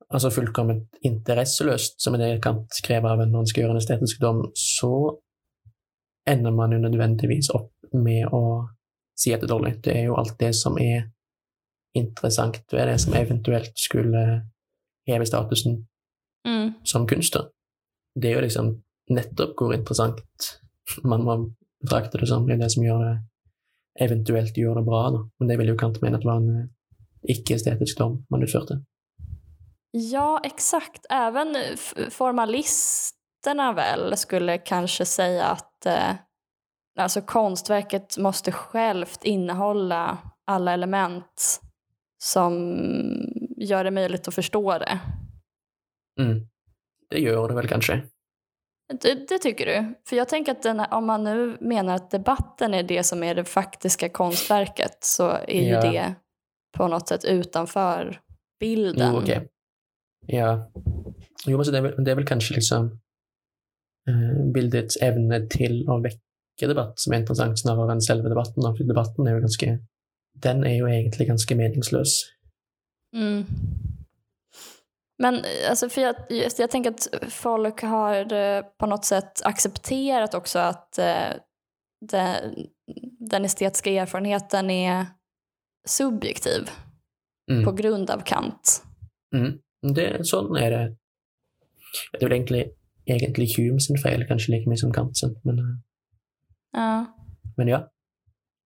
alltså 0.08 0.30
fullkomligt 0.30 0.98
intresselöst, 1.00 2.00
som 2.00 2.14
er 2.14 2.18
det 2.18 2.42
kan 2.42 2.66
kräva 2.86 3.12
av 3.12 3.20
en 3.20 3.30
når 3.32 3.38
han 3.38 3.46
skal 3.46 3.70
en 3.70 3.76
estetisk 3.76 4.20
dom, 4.20 4.50
så 4.54 5.18
ändrar 6.28 6.50
man 6.50 6.72
ju 6.72 6.78
nödvändigtvis 6.78 7.50
upp 7.50 7.72
med 7.92 8.26
att 8.26 8.70
säga 9.24 9.36
att 9.36 9.40
det 9.40 9.46
är 9.46 9.58
dåligt. 9.58 9.84
Det 9.84 9.98
är 9.98 10.02
ju 10.02 10.14
allt 10.14 10.38
det 10.38 10.54
som 10.54 10.78
är 10.78 11.10
interessant 11.94 12.72
ved 12.72 12.86
det, 12.88 12.98
som 13.00 13.14
eventuelt 13.14 13.72
skulle 13.78 14.42
heve 15.08 15.26
statusen 15.26 15.86
Mm. 16.46 16.72
som 16.84 17.06
kunst. 17.06 17.32
da. 17.34 17.40
Det 18.20 18.30
er 18.30 18.34
jo 18.34 18.40
liksom 18.40 18.82
nettopp 19.10 19.58
hvor 19.58 19.74
interessant 19.74 20.22
man 21.04 21.22
må 21.24 21.34
betrakte 21.82 22.18
det 22.18 22.28
som. 22.28 22.46
Det 22.46 22.54
er 22.54 22.62
det 22.62 22.70
som 22.72 22.82
gjør 22.84 22.98
det 23.04 23.16
eventuelt 24.00 24.56
gjør 24.56 24.74
det 24.74 24.84
bra. 24.86 25.10
Da. 25.10 25.18
Men 25.38 25.48
det 25.48 25.58
vil 25.58 25.68
jo 25.68 25.76
Kant 25.76 26.00
mene 26.02 26.16
at 26.16 26.24
var 26.24 26.36
en 26.40 26.56
eh, 26.56 26.68
ikke-estetisk 27.28 27.98
dom 27.98 28.24
man 28.30 28.42
utførte. 28.42 28.80
Ja, 29.92 30.40
exakt. 30.44 31.06
Även 31.10 31.56
formalisterna 32.10 33.72
väl 33.72 34.16
skulle 34.16 34.58
kanske 34.58 35.04
säga 35.04 35.46
att 35.46 35.86
eh, 35.86 36.14
alltså 36.98 37.20
konstverket 37.20 38.18
måste 38.18 38.52
självt 38.52 39.24
innehålla 39.24 40.18
alla 40.46 40.72
element 40.72 41.60
som 42.22 42.52
gör 43.56 43.84
det 43.84 43.90
möjligt 43.90 44.28
att 44.28 44.34
förstå 44.34 44.78
det. 44.78 45.00
Mm. 46.20 46.46
Det 47.10 47.18
gör 47.18 47.48
det 47.48 47.54
väl 47.54 47.68
kanske. 47.68 48.02
Det, 49.02 49.28
det 49.28 49.38
tycker 49.38 49.66
du? 49.66 49.94
För 50.08 50.16
jag 50.16 50.28
tänker 50.28 50.52
att 50.52 50.62
den, 50.62 50.80
om 50.80 51.06
man 51.06 51.24
nu 51.24 51.56
menar 51.60 51.94
att 51.94 52.10
debatten 52.10 52.74
är 52.74 52.82
det 52.82 53.04
som 53.04 53.22
är 53.22 53.34
det 53.34 53.44
faktiska 53.44 54.08
konstverket 54.08 54.96
så 55.00 55.28
är 55.30 55.70
Ja. 55.70 55.86
ju 55.86 55.92
det 55.92 56.14
på 56.76 56.88
något 56.88 57.08
sätt 57.08 57.24
utanför 57.24 58.20
bilden. 58.60 59.12
Jo, 59.14 59.20
okej. 59.20 59.48
Ja. 60.26 60.70
Jo, 61.46 61.56
men 61.56 61.64
så 61.64 61.70
det, 61.70 61.78
är 61.78 61.82
väl, 61.82 62.04
det 62.04 62.10
är 62.10 62.14
väl 62.14 62.26
kanske 62.26 62.54
liksom 62.54 63.00
eh, 64.08 64.52
bildets 64.52 64.96
evne 64.96 65.46
till 65.48 65.88
att 65.88 66.02
väcka 66.04 66.68
debatt 66.68 66.98
som 67.00 67.12
är 67.12 67.18
intressant 67.18 67.60
snarare 67.60 67.92
än 67.92 68.00
själva 68.00 68.28
debatten. 68.28 68.76
För 68.76 68.84
debatten 68.84 69.26
är 69.26 69.34
ju 69.34 69.40
ganska, 69.40 69.66
den 70.34 70.64
är 70.64 70.74
ju 70.74 70.94
egentligen 70.94 71.28
ganska 71.28 71.56
meningslös. 71.56 72.22
Mm. 73.16 73.44
Men 75.18 75.34
eh, 75.34 75.70
alltså, 75.70 75.88
för 75.88 76.00
jag, 76.00 76.14
jag 76.58 76.70
tänker 76.70 76.90
att 76.90 77.08
folk 77.28 77.82
har 77.82 78.32
eh, 78.32 78.62
på 78.78 78.86
något 78.86 79.04
sätt 79.04 79.42
accepterat 79.44 80.34
också 80.34 80.58
att 80.58 80.98
eh, 80.98 81.32
det, 82.10 82.54
den 83.30 83.44
estetiska 83.44 83.90
erfarenheten 83.90 84.70
är 84.70 85.06
subjektiv 85.88 86.70
Mm. 87.50 87.64
på 87.64 87.72
grund 87.72 88.10
av 88.10 88.20
Kant. 88.20 88.82
Mm. 89.34 89.58
Det, 89.94 90.26
sånn 90.26 90.56
är 90.56 90.70
det. 90.70 90.96
Det 92.12 92.18
är 92.18 92.28
väl 92.28 92.32
egentligen, 92.32 92.68
egentligen 93.04 93.50
Hume 93.56 93.80
sin 93.80 93.98
fel, 93.98 94.26
kanske 94.28 94.52
lika 94.52 94.70
mycket 94.70 94.80
som 94.80 94.92
Kant 94.92 95.16
sin, 95.16 95.40
men, 95.44 95.58
eh, 95.58 95.64
Ja. 96.72 97.06
men 97.56 97.68
ja. 97.68 97.90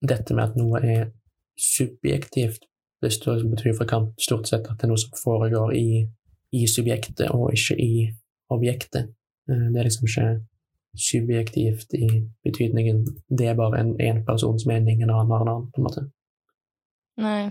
Detta 0.00 0.34
med 0.34 0.44
att 0.44 0.56
något 0.56 0.84
är 0.84 1.12
subjektivt, 1.56 2.58
det 3.00 3.10
betyder 3.50 3.72
för 3.72 3.88
Kant 3.88 4.20
stort 4.20 4.46
sett 4.46 4.66
att 4.66 4.78
det 4.78 4.86
är 4.86 4.88
något 4.88 5.00
som 5.00 5.10
föregår 5.24 5.74
i, 5.74 6.08
i 6.50 6.66
subjektet 6.66 7.30
och 7.30 7.52
inte 7.52 7.74
i 7.74 8.14
objektet. 8.48 9.04
Eh, 9.50 9.72
Det 9.72 9.80
är 9.80 9.84
liksom 9.84 10.06
inte 10.06 10.46
subjektivt 10.96 11.94
i 11.94 12.30
betydningen 12.44 13.04
det 13.28 13.46
är 13.46 13.54
bara 13.54 13.78
en, 13.78 14.00
en 14.00 14.26
persons 14.26 14.66
mening, 14.66 15.02
en 15.02 15.10
annan 15.10 15.28
en 15.42 15.48
annan, 15.48 15.70
på 15.70 15.80
något 15.82 15.94
sätt. 15.94 16.10
Nej. 17.16 17.50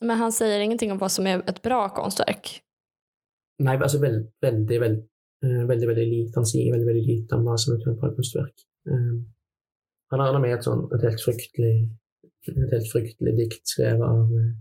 Men 0.00 0.16
han 0.16 0.32
säger 0.32 0.60
ingenting 0.60 0.92
om 0.92 0.98
vad 0.98 1.12
som 1.12 1.26
är 1.26 1.38
ett 1.50 1.62
bra 1.62 1.88
konstverk. 1.88 2.60
Nej, 3.58 3.76
alltså 3.78 3.98
väldigt, 3.98 4.34
väldigt, 4.40 4.80
väldigt, 4.80 5.08
eh, 5.44 5.66
väldigt, 5.66 5.88
väldigt 5.88 6.08
lite. 6.08 6.32
Han 6.34 6.46
säger 6.46 6.72
väldigt, 6.72 6.88
väldigt 6.88 7.06
lite 7.06 7.34
om 7.34 7.44
vad 7.44 7.60
som 7.60 7.74
är 7.74 7.78
ett 7.78 8.00
bra 8.00 8.14
konstverk. 8.14 8.54
Eh, 8.88 9.24
Han 10.10 10.20
har 10.20 10.40
med 10.40 10.54
ett, 10.54 10.64
sånt, 10.64 10.92
ett 10.92 11.02
helt 11.02 11.20
fruktligt, 11.20 11.92
ett 12.48 12.70
helt 12.72 12.92
fruktligt 12.92 13.36
dikt 13.36 13.68
skrevet 13.68 14.02
av 14.02 14.24
eh, 14.24 14.56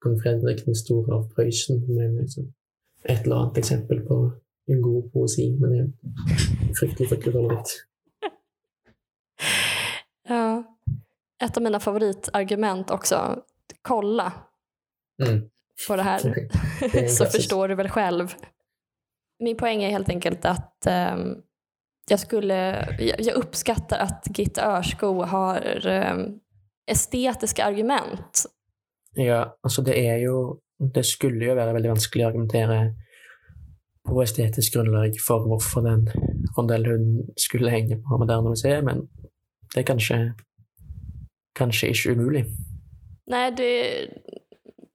kung 0.00 0.20
Fredrik 0.20 0.64
den 0.64 0.74
store 0.74 1.14
av. 1.14 1.30
Med 1.88 2.14
liksom 2.20 2.52
ett 3.04 3.24
eller 3.24 3.36
annat 3.36 3.58
exempel 3.58 4.00
på 4.00 4.32
en 4.66 4.82
god 4.82 5.12
poesi, 5.12 5.56
men 5.60 5.70
det 5.70 5.78
är 5.78 5.92
fruktligt, 6.74 7.08
fruktligt 7.08 7.34
dåligt. 7.34 7.86
Ja. 10.28 10.76
Ett 11.42 11.56
av 11.56 11.62
mina 11.62 11.80
favoritargument 11.80 12.90
också. 12.90 13.42
Kolla 13.82 14.32
Mm. 15.22 15.50
på 15.88 15.96
det 15.96 16.02
här. 16.02 16.48
Det 16.92 17.08
så 17.10 17.24
förstår 17.24 17.68
du 17.68 17.74
väl 17.74 17.88
själv. 17.88 18.34
Min 19.38 19.56
poäng 19.56 19.82
är 19.82 19.90
helt 19.90 20.08
enkelt 20.08 20.44
att 20.44 20.86
ehm, 20.86 21.34
jag, 22.08 22.20
skulle, 22.20 22.88
jag, 23.18 23.34
uppskattar 23.34 23.98
att 23.98 24.38
Gitta 24.38 24.76
Örskog 24.78 25.22
har 25.22 25.86
ehm, 25.86 26.40
estetiska 26.90 27.64
argument. 27.64 28.44
Ja, 29.14 29.58
alltså 29.62 29.82
det 29.82 30.06
är 30.08 30.16
ju, 30.16 30.54
det 30.94 31.04
skulle 31.04 31.44
ju 31.44 31.54
vara 31.54 31.72
väldigt 31.72 31.90
vanskligt 31.90 32.24
att 32.24 32.28
argumentera 32.28 32.94
på 34.08 34.22
estetisk 34.22 34.74
grundlag 34.74 35.12
för 35.26 35.38
varför 35.38 35.82
den 35.82 36.10
rondellhunden 36.56 37.26
skulle 37.36 37.70
hänga 37.70 37.96
på 37.96 38.18
Moderna 38.18 38.48
museet, 38.48 38.84
men 38.84 39.08
det 39.74 39.80
är 39.80 39.84
kanske, 39.84 40.34
kanske 41.58 41.88
inte 41.88 42.08
umuligt. 42.08 42.48
Nej, 43.26 43.52
det, 43.52 43.90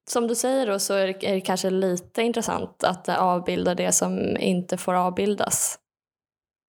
som 0.10 0.28
du 0.28 0.36
säger 0.36 0.68
då 0.68 0.80
så 0.80 0.94
är 0.94 1.08
det, 1.08 1.30
är 1.30 1.34
det 1.34 1.42
kanske 1.42 1.70
lite 1.70 2.22
intressant 2.22 2.84
att 2.84 3.10
avbilda 3.10 3.76
det 3.76 3.92
som 3.92 4.38
inte 4.40 4.78
får 4.78 4.94
avbildas. 4.94 5.80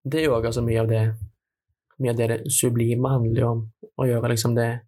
Det 0.04 0.18
är 0.18 0.22
ju 0.22 0.46
också 0.46 0.62
mycket 0.62 0.80
av 0.80 0.88
det, 0.88 1.14
mycket 1.98 2.12
av 2.12 2.28
det, 2.28 2.36
det 2.36 2.50
sublima 2.50 3.08
handlar 3.08 3.42
om, 3.42 3.72
att 4.02 4.08
göra 4.08 4.28
liksom 4.28 4.54
det 4.54 4.80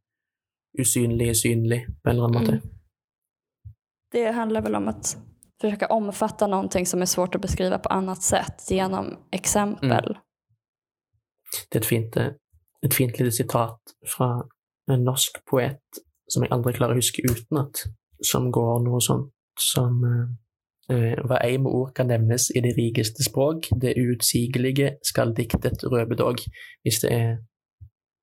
usynliga 0.79 1.35
synligt 1.35 2.03
på 2.03 2.11
en 2.11 2.17
eller 2.17 2.25
annan 2.25 2.43
måte. 2.43 2.53
Mm. 2.53 2.69
Det 4.13 4.31
handlar 4.31 4.63
väl 4.63 4.75
om 4.75 4.89
att 4.89 5.17
försöka 5.61 5.87
omfatta 5.87 6.47
någonting 6.47 6.87
som 6.87 7.03
är 7.03 7.07
svårt 7.07 7.35
att 7.35 7.41
beskriva 7.41 7.79
på 7.79 7.89
annat 7.89 8.23
sätt 8.23 8.71
genom 8.71 9.19
exempel. 9.31 9.91
Mm. 9.91 10.23
Det 11.71 11.79
är 11.79 11.81
ett 11.81 11.87
fint, 11.87 12.17
eh, 12.17 12.27
ett 12.87 12.95
fint 12.95 13.19
litet 13.19 13.35
citat 13.35 13.81
från 14.17 14.49
en 14.91 15.05
norsk 15.05 15.45
poet 15.51 15.83
som 16.27 16.43
jag 16.43 16.53
aldrig 16.53 16.77
klarar 16.77 16.93
att 16.93 16.97
huska 16.97 17.23
utenat, 17.23 17.73
som 18.23 18.51
går 18.51 18.85
något 18.85 19.03
sånt 19.03 19.33
som 19.61 20.05
eh, 20.05 20.29
eh, 20.97 21.25
Hva 21.25 21.41
ei 21.41 21.59
med 21.59 21.73
ord 21.73 21.95
kan 21.97 22.07
nevnes 22.07 22.51
i 22.51 22.61
det 22.61 22.73
rikeste 22.73 23.23
språk, 23.23 23.69
det 23.81 23.95
utsigelige 23.95 24.97
skal 25.03 25.35
diktet 25.35 25.85
røpe 25.85 26.15
dog, 26.15 26.41
hvis 26.83 27.01
det 27.01 27.13
er 27.13 27.37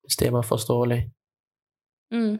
hvis 0.06 0.16
det 0.16 0.32
var 0.32 0.42
forståelig. 0.42 1.10
Mm. 2.14 2.38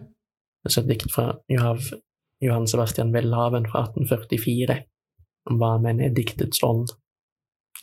Altså 0.64 0.82
et 0.82 0.90
dikt 0.90 1.12
fra 1.14 1.32
Johan 1.48 2.66
Sebastian 2.66 3.12
Welhaven 3.14 3.66
fra 3.70 3.86
1844, 3.86 4.78
om 5.50 5.60
hva 5.60 5.76
men 5.82 6.00
er 6.00 6.14
diktets 6.14 6.62
ånd. 6.66 6.90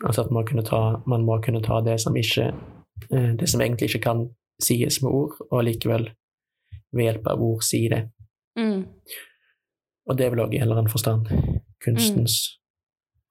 Altså 0.03 0.25
at 0.25 0.31
man, 0.33 0.47
ta, 0.65 0.81
man 1.07 1.25
må 1.25 1.39
kunne 1.41 1.63
ta 1.63 1.79
det 1.85 1.99
som 2.01 2.15
ikke 2.17 2.49
eh, 3.11 3.31
det 3.39 3.49
som 3.49 3.61
egentlig 3.61 3.91
ikke 3.91 4.05
kan 4.09 4.25
sies 4.61 5.01
med 5.03 5.11
ord, 5.11 5.37
og 5.51 5.63
likevel 5.63 6.09
ved 6.93 7.07
hjelp 7.07 7.27
av 7.27 7.41
ord 7.41 7.63
si 7.65 7.85
det. 7.91 8.03
Mm. 8.59 8.85
Og 10.09 10.17
det 10.17 10.25
er 10.25 10.33
vel 10.33 10.43
også 10.43 10.53
i 10.53 10.59
en 10.59 10.67
eller 10.67 10.81
annen 10.81 10.91
forstand 10.91 11.29
kunstens 11.83 12.59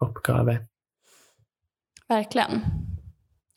oppgave. 0.02 0.58
Verkligen. 2.08 2.60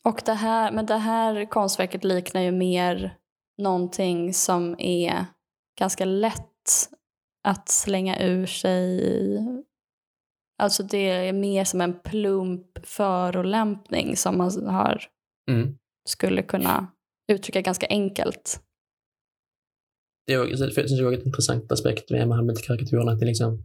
Och 0.04 0.22
det 0.24 0.34
här, 0.34 0.72
men 0.72 0.86
det 0.86 0.96
här 0.96 1.50
konstverket 1.50 2.04
liknar 2.04 2.40
ju 2.40 2.52
mer 2.52 3.16
någonting 3.58 4.34
som 4.34 4.74
är 4.78 5.26
ganska 5.78 6.04
lätt 6.04 6.90
att 7.48 7.68
slänga 7.68 8.18
ur 8.22 8.46
sig. 8.46 9.00
Alltså 10.62 10.82
det 10.82 11.08
är 11.10 11.32
mer 11.32 11.64
som 11.64 11.80
en 11.80 12.00
plump 12.00 12.86
förolämpning 12.86 14.16
som 14.16 14.38
man 14.38 14.66
har, 14.66 15.02
Mm. 15.50 15.78
skulle 16.08 16.42
kunna 16.42 16.86
uttrycka 17.32 17.60
ganska 17.60 17.86
enkelt. 17.86 18.60
Det 20.26 20.32
er 20.32 20.38
jo, 20.38 20.44
jeg 20.48 20.58
synes 20.58 20.74
det 20.74 20.98
er 20.98 21.06
også 21.06 21.20
et 21.20 21.26
interessant 21.26 21.72
aspekt 21.72 22.10
ved 22.10 22.26
Mohammed-karikaturene, 22.26 23.12
at 23.12 23.20
de 23.20 23.26
liksom 23.26 23.62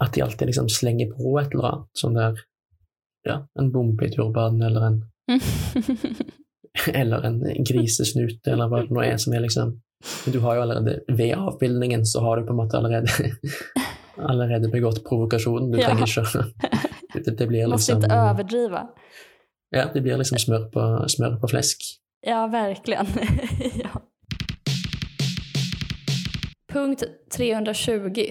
at 0.00 0.14
de 0.14 0.22
alltid 0.22 0.46
liksom 0.46 0.68
slenger 0.68 1.06
på 1.16 1.38
et 1.40 1.54
eller 1.54 1.64
annet, 1.64 1.88
sånn 1.96 2.14
der 2.14 2.36
ja, 3.24 3.46
en 3.58 3.72
bombe 3.72 4.04
i 4.06 4.10
turbanen, 4.10 4.62
eller 4.62 4.80
en, 4.86 4.98
eller 6.94 7.22
en 7.26 7.40
grisesnute, 7.64 8.50
eller 8.52 8.68
hva 8.68 8.82
det 8.84 8.90
nå 8.94 9.02
er 9.04 9.16
som 9.16 9.32
er 9.34 9.40
liksom 9.46 9.76
du 10.26 10.38
har 10.44 10.54
jo 10.58 10.62
allerede, 10.62 11.00
ved 11.08 11.32
avbildningen, 11.34 12.02
så 12.06 12.20
har 12.20 12.36
du 12.36 12.46
på 12.46 12.52
en 12.52 12.56
måte 12.56 12.76
allerede 12.76 13.08
allerede 14.28 14.68
begått 14.68 15.04
provokasjonen. 15.04 15.70
Du 15.72 15.78
Ja. 15.80 15.86
trenger 15.88 16.06
ikke 16.06 16.44
det, 17.24 17.38
det 17.38 17.46
blir 17.48 17.66
Måste 17.66 17.92
liksom 17.94 18.04
inte 18.04 18.14
överdriva. 18.14 18.88
Ja, 19.70 19.86
det 19.94 20.00
blir 20.00 20.18
liksom 20.18 20.38
smør 20.38 20.68
på, 20.72 21.08
smør 21.08 21.40
på 21.40 21.48
fläsk. 21.48 21.78
Ja, 22.26 22.46
verkligen. 22.46 23.06
ja. 23.82 23.88
Punkt 26.72 27.02
320. 27.36 28.30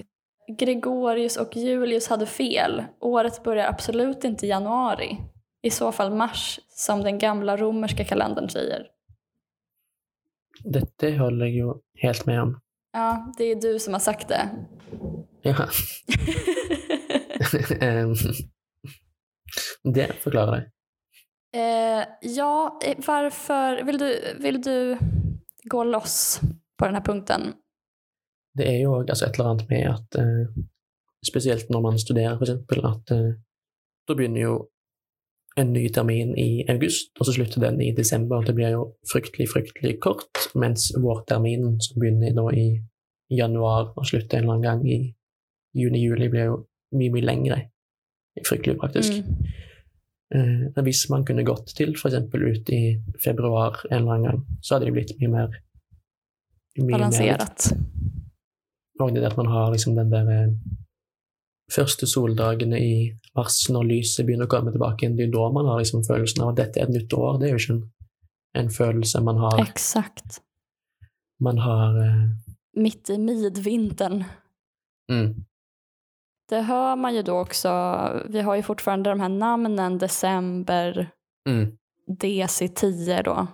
Gregorius 0.58 1.36
och 1.36 1.56
Julius 1.56 2.08
hade 2.08 2.26
fel. 2.26 2.84
Året 3.00 3.42
börjar 3.44 3.68
absolut 3.68 4.24
inte 4.24 4.46
i 4.46 4.48
januari. 4.48 5.16
I 5.62 5.70
så 5.70 5.92
fall 5.92 6.14
mars, 6.14 6.60
som 6.68 7.02
den 7.02 7.18
gamla 7.18 7.56
romerska 7.56 8.04
kalendern 8.04 8.48
säger. 8.48 8.86
Dette 10.64 11.10
holder 11.18 11.46
jeg 11.46 11.56
jo 11.56 11.82
helt 12.02 12.26
med 12.26 12.42
om. 12.42 12.60
Ja, 12.92 13.32
det 13.38 13.44
är 13.44 13.54
du 13.60 13.78
som 13.78 13.92
har 13.92 14.00
sagt 14.00 14.28
det. 14.28 14.48
Ja. 15.42 15.54
Em, 17.80 18.14
det 19.94 20.12
forklarer 20.12 20.52
det. 20.56 20.70
eh, 21.58 22.06
ja, 22.20 22.80
eh, 22.84 22.96
varför... 23.06 23.82
Vill 23.84 23.98
du, 23.98 24.34
vill 24.40 24.62
du 24.62 24.98
gå 25.64 25.84
loss 25.84 26.40
på 26.76 26.84
den 26.84 26.94
här 26.94 27.02
punkten? 27.02 27.52
Det 28.54 28.68
er 28.68 28.80
jo 28.82 28.94
altså 29.00 29.26
et 29.26 29.34
eller 29.34 29.50
annet 29.50 29.68
med 29.68 29.90
at 29.90 30.14
eh, 30.14 30.48
Spesielt 31.26 31.70
når 31.70 31.80
man 31.80 31.98
studerer, 31.98 32.36
for 32.38 32.44
eksempel, 32.44 32.84
at 32.86 33.10
eh, 33.10 33.32
da 34.08 34.14
begynner 34.14 34.40
jo 34.40 34.52
en 35.56 35.72
ny 35.72 35.86
termin 35.88 36.34
i 36.38 36.64
august, 36.68 37.12
og 37.18 37.26
så 37.26 37.32
slutter 37.32 37.62
den 37.62 37.80
i 37.80 37.92
desember. 37.96 38.44
Det 38.44 38.54
blir 38.54 38.74
jo 38.74 38.82
fryktelig, 39.12 39.48
fryktelig 39.52 39.96
kort, 40.04 40.50
mens 40.54 40.90
vårterminen, 41.00 41.78
som 41.80 42.00
begynner 42.00 42.34
da 42.36 42.50
i 42.52 42.66
januar 43.32 43.94
og 43.96 44.06
slutter 44.06 44.38
en 44.38 44.44
eller 44.44 44.54
annen 44.54 44.66
gang 44.66 44.84
i 44.88 44.98
juni-juli 45.76 46.28
blir 46.32 46.50
jo 46.50 46.58
mye, 46.96 47.12
mye 47.14 47.24
lengre. 47.24 47.60
Fryktelig 48.46 48.76
praktisk. 48.80 49.16
Mm. 49.22 49.48
Eh, 50.36 50.82
hvis 50.84 51.06
man 51.10 51.24
kunne 51.24 51.44
gått 51.46 51.72
til 51.78 51.94
f.eks. 51.96 52.18
ut 52.34 52.72
i 52.74 52.82
februar 53.24 53.80
en 53.90 54.02
eller 54.02 54.12
annen 54.12 54.28
gang, 54.28 54.40
så 54.60 54.76
hadde 54.76 54.90
det 54.90 54.96
blitt 54.96 55.14
mye 55.20 55.32
mer 55.32 55.60
mye 56.76 56.86
mer 56.86 56.98
Balanserat. 56.98 57.70
Og 59.00 59.14
det 59.14 59.24
at 59.28 59.36
man 59.36 59.48
har 59.52 59.70
liksom 59.72 59.96
den 59.96 60.12
der 60.12 60.28
eh, 60.32 60.52
første 61.72 62.06
soldagene 62.06 62.80
i 62.80 62.96
mars, 63.36 63.58
når 63.70 63.84
lyset 63.90 64.26
begynner 64.26 64.48
å 64.48 64.50
komme 64.50 64.72
tilbake 64.74 65.04
igjen, 65.04 65.16
det 65.16 65.26
er 65.28 65.32
da 65.34 65.50
man 65.52 65.66
har 65.70 65.78
liksom 65.82 66.04
følelsen 66.06 66.42
av 66.44 66.52
at 66.54 66.56
dette 66.62 66.80
er 66.80 66.88
et 66.88 66.94
nytt 66.96 67.12
år. 67.16 67.38
Det 67.40 67.48
er 67.48 67.54
jo 67.54 67.60
ikke 67.62 67.74
en, 67.76 67.82
en 68.62 68.70
følelse 68.70 69.20
man 69.24 69.36
har. 69.44 69.60
Exakt. 69.62 70.40
Man 71.40 71.58
har 71.58 71.98
eh, 72.02 72.24
Mitt 72.76 73.10
i 73.10 73.18
midvintern. 73.18 74.24
mm, 75.12 75.34
Det 76.48 76.60
hör 76.60 76.96
man 76.96 77.14
ju 77.14 77.22
då 77.22 77.38
också. 77.38 77.70
Vi 78.28 78.40
har 78.40 78.56
ju 78.56 78.62
fortfarande 78.62 79.10
de 79.10 79.20
här 79.20 79.28
namnen 79.28 79.98
december, 79.98 81.10
mm, 81.48 81.76
DC10 82.20 83.22
då. 83.24 83.46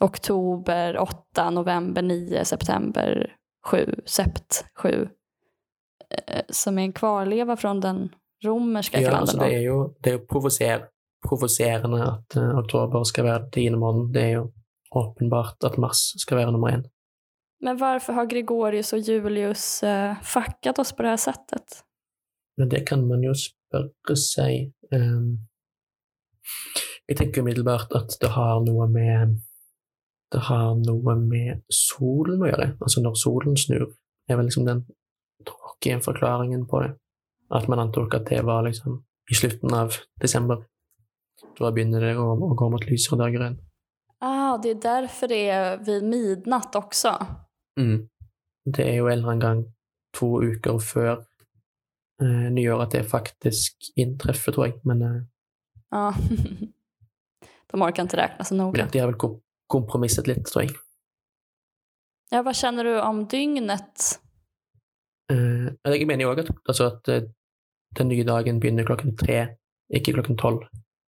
Oktober 0.00 0.98
8, 0.98 1.50
november 1.50 2.02
9, 2.02 2.44
september 2.44 3.36
7, 3.66 3.94
sept 4.06 4.64
7. 4.74 5.08
Eh, 6.26 6.42
Som 6.48 6.78
är 6.78 6.82
en 6.82 6.92
kvarleva 6.92 7.56
från 7.56 7.80
den 7.80 8.08
romerska 8.44 9.00
Ja, 9.00 9.10
kalendern. 9.10 9.20
altså 9.20 9.36
då. 9.36 9.44
det 9.44 9.54
er 9.56 9.62
jo, 9.62 9.94
det 10.04 10.10
er 10.10 10.18
jo 10.18 10.26
provoser, 10.30 10.84
provoserende 11.28 12.02
at 12.02 12.36
eh, 12.36 12.58
oktober 12.58 13.04
skal 13.04 13.24
være 13.24 13.50
tiende 13.52 13.78
måned. 13.78 14.12
Det 14.14 14.22
er 14.22 14.32
jo 14.34 14.52
åpenbart 14.94 15.64
at 15.64 15.78
mars 15.78 16.12
skal 16.20 16.36
være 16.38 16.52
nummer 16.52 16.70
én. 16.70 16.84
Men 17.60 17.76
varför 17.76 18.12
har 18.12 18.26
Gregorius 18.26 18.92
och 18.92 18.98
Julius 18.98 19.82
eh, 19.82 20.16
fuckat 20.22 20.78
oss 20.78 20.92
på 20.92 21.02
det 21.02 21.08
här 21.08 21.16
sättet? 21.16 21.84
Men 22.56 22.68
det 22.68 22.86
kan 22.86 23.06
man 23.08 23.22
jo 23.22 23.32
spørre 23.34 24.16
seg. 24.16 24.72
Ehm, 24.92 25.38
jeg 27.08 27.16
tenker 27.16 27.40
umiddelbart 27.42 27.92
at 27.96 28.16
det 28.20 28.28
har 28.28 28.60
noe 28.64 28.86
med 28.88 29.40
det 30.32 30.40
har 30.48 30.74
noe 30.74 31.14
med 31.20 31.62
solen 31.72 32.42
å 32.42 32.48
gjøre. 32.48 32.68
Altså 32.82 33.02
når 33.02 33.14
solen 33.14 33.56
snur, 33.56 33.84
er 34.28 34.36
vel 34.36 34.48
liksom 34.48 34.66
den 34.66 34.84
tråkige 35.46 36.00
forklaringen 36.02 36.66
på 36.66 36.80
det. 36.82 36.92
At 37.50 37.68
man 37.68 37.78
antok 37.78 38.14
at 38.14 38.26
det 38.26 38.42
var 38.44 38.62
liksom 38.62 39.04
i 39.30 39.34
slutten 39.34 39.74
av 39.74 39.92
desember. 40.20 40.64
Da 41.58 41.70
begynner 41.72 42.00
det 42.00 42.16
å, 42.18 42.32
å 42.34 42.54
gå 42.54 42.68
mot 42.70 42.86
lysere 42.88 43.18
dager 43.18 43.40
igjen. 43.40 43.58
Ah, 44.18 44.58
det 44.58 44.70
är 44.70 44.74
därför 44.74 45.28
det 45.28 45.48
är 45.48 45.76
vid 45.78 46.04
midnatt 46.04 46.74
också. 46.74 47.26
Mm. 47.80 48.08
Det 48.64 48.84
er 48.88 48.96
jo 48.96 49.06
en 49.06 49.18
eller 49.18 49.28
annen 49.28 49.40
gang 49.40 49.64
to 50.16 50.42
uker 50.42 50.78
før 50.78 51.24
eh, 52.22 52.46
nyår 52.52 52.82
at 52.86 52.94
det 52.96 53.04
faktisk 53.10 53.90
inntreffer, 53.96 54.52
tror 54.52 54.66
jeg. 54.66 54.80
Men, 54.84 55.02
eh, 55.02 55.22
Ja. 55.90 56.14
De 57.70 57.82
orkar 57.82 58.02
inte 58.02 58.16
räkna 58.16 58.44
så 58.44 58.54
men 58.54 58.66
noga. 58.66 58.80
ja, 58.80 58.86
de 58.92 58.98
har 58.98 59.06
vel 59.08 59.16
kom 59.18 59.40
kompromisset 59.66 60.26
litt, 60.26 60.44
tror 60.46 60.62
jeg. 60.64 60.74
Ja, 62.30 62.42
vad 62.42 62.56
känner 62.56 62.84
du 62.84 63.00
om 63.00 63.26
dygnet? 63.26 64.20
Eh, 65.32 65.68
jeg 65.94 66.06
mener 66.06 66.24
jo 66.26 66.32
òg 66.34 66.42
at, 66.44 66.50
altså 66.68 66.90
at 66.92 67.08
eh, 67.08 67.28
den 67.98 68.08
nye 68.08 68.24
dagen 68.26 68.60
begynner 68.60 68.84
klokken 68.84 69.16
tre, 69.16 69.56
ikke 69.94 70.12
klokken 70.16 70.36
tolv. 70.40 70.64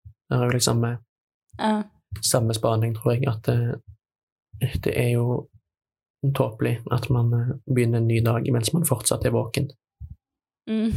Det 0.03 0.37
er 0.37 0.45
jo 0.45 0.55
liksom 0.55 0.83
Ja. 1.59 1.83
samme 2.23 2.53
spaning, 2.53 2.95
tror 2.95 3.11
jeg, 3.11 3.27
at 3.27 3.45
det 4.83 4.93
er 4.97 5.09
jo 5.13 5.47
tåpelig 6.35 6.79
at 6.91 7.09
man 7.09 7.31
begynner 7.65 7.97
en 7.97 8.07
ny 8.07 8.19
dag 8.25 8.51
mens 8.51 8.73
man 8.73 8.85
fortsatt 8.85 9.25
er 9.25 9.31
våken. 9.35 9.69
Mm. 10.69 10.91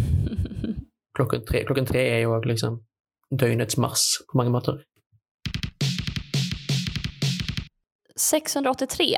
Klokken 1.17 1.45
tre, 1.47 1.65
klokken 1.65 1.87
tre 1.87 1.99
er 1.99 2.21
jo 2.25 2.35
òg 2.35 2.47
liksom 2.47 2.81
døgnets 3.31 3.77
mars 3.79 4.23
på 4.31 4.39
mange 4.39 4.51
måter. 4.53 4.81
683 8.17 9.15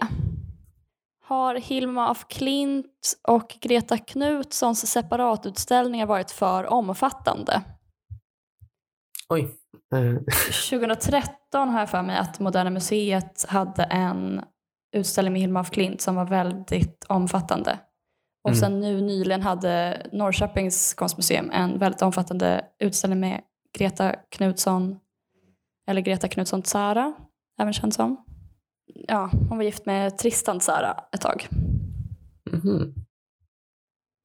har 1.28 1.54
Hilma 1.54 2.08
af 2.10 2.24
Klint 2.28 3.16
och 3.28 3.56
Greta 3.60 3.98
Knutssons 3.98 4.86
separatutställningar 4.92 6.06
varit 6.06 6.30
för 6.30 6.64
omfattande. 6.66 7.62
Oj. 9.28 9.48
Eh, 9.94 10.14
2013 10.70 11.68
har 11.68 11.78
jag 11.80 11.90
för 11.90 12.02
mig 12.02 12.16
att 12.18 12.40
Moderna 12.40 12.70
Museet 12.70 13.44
hade 13.48 13.82
en 13.82 14.40
utställning 14.96 15.32
med 15.32 15.40
Hilma 15.42 15.60
af 15.60 15.70
Klint 15.70 16.00
som 16.00 16.14
var 16.16 16.24
väldigt 16.24 17.04
omfattande. 17.08 17.78
Och 18.44 18.50
Mm. 18.50 18.60
sen 18.60 18.80
nu 18.80 19.00
nyligen 19.00 19.42
hade 19.42 20.02
Norrköpings 20.12 20.94
konstmuseum 20.94 21.50
en 21.50 21.78
väldigt 21.78 22.02
omfattande 22.02 22.64
utställning 22.78 23.20
med 23.20 23.40
Greta 23.78 24.12
Knutsson, 24.12 24.98
eller 25.88 26.00
Greta 26.00 26.28
Knutsson 26.28 26.62
Tsara, 26.62 27.14
även 27.60 27.72
känd 27.72 27.94
som. 27.94 28.24
Ja, 28.94 29.30
hon 29.48 29.58
var 29.58 29.64
gift 29.64 29.86
med 29.86 30.18
Tristan 30.18 30.60
Tsara 30.60 31.04
ett 31.12 31.20
tag. 31.20 31.48
mhm. 32.52 32.94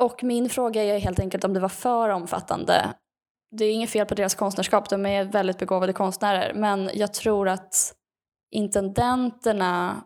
Och 0.04 0.24
min 0.24 0.50
fråga 0.50 0.84
är 0.84 1.00
helt 1.00 1.20
enkelt 1.20 1.44
om 1.44 1.54
det 1.54 1.60
var 1.60 1.70
för 1.70 2.10
omfattande. 2.10 2.94
Det 3.58 3.66
är 3.66 3.74
inget 3.74 3.90
fel 3.90 4.06
på 4.06 4.16
deras 4.16 4.36
konstnärskap, 4.36 4.90
de 4.90 5.06
är 5.06 5.24
väldigt 5.24 5.60
begåvade 5.60 5.94
konstnärer. 5.94 6.54
Men 6.54 6.90
jag 6.94 7.14
tror 7.14 7.50
att 7.50 7.94
intendenterna 8.52 10.04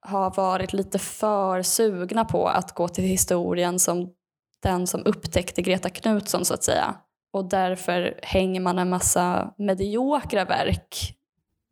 har 0.00 0.34
varit 0.36 0.72
lite 0.72 0.98
för 0.98 1.62
sugna 1.62 2.24
på 2.24 2.48
att 2.48 2.74
gå 2.74 2.88
till 2.88 3.04
historien 3.04 3.78
som 3.78 4.14
den 4.62 4.86
som 4.86 5.02
upptäckte 5.06 5.62
Greta 5.62 5.90
Knutsson 5.90 6.44
så 6.44 6.54
att 6.54 6.64
säga. 6.64 6.94
Och 7.32 7.48
därför 7.48 8.20
hänger 8.22 8.60
man 8.60 8.78
en 8.78 8.90
massa 8.90 9.54
mediokra 9.58 10.44
verk. 10.44 11.16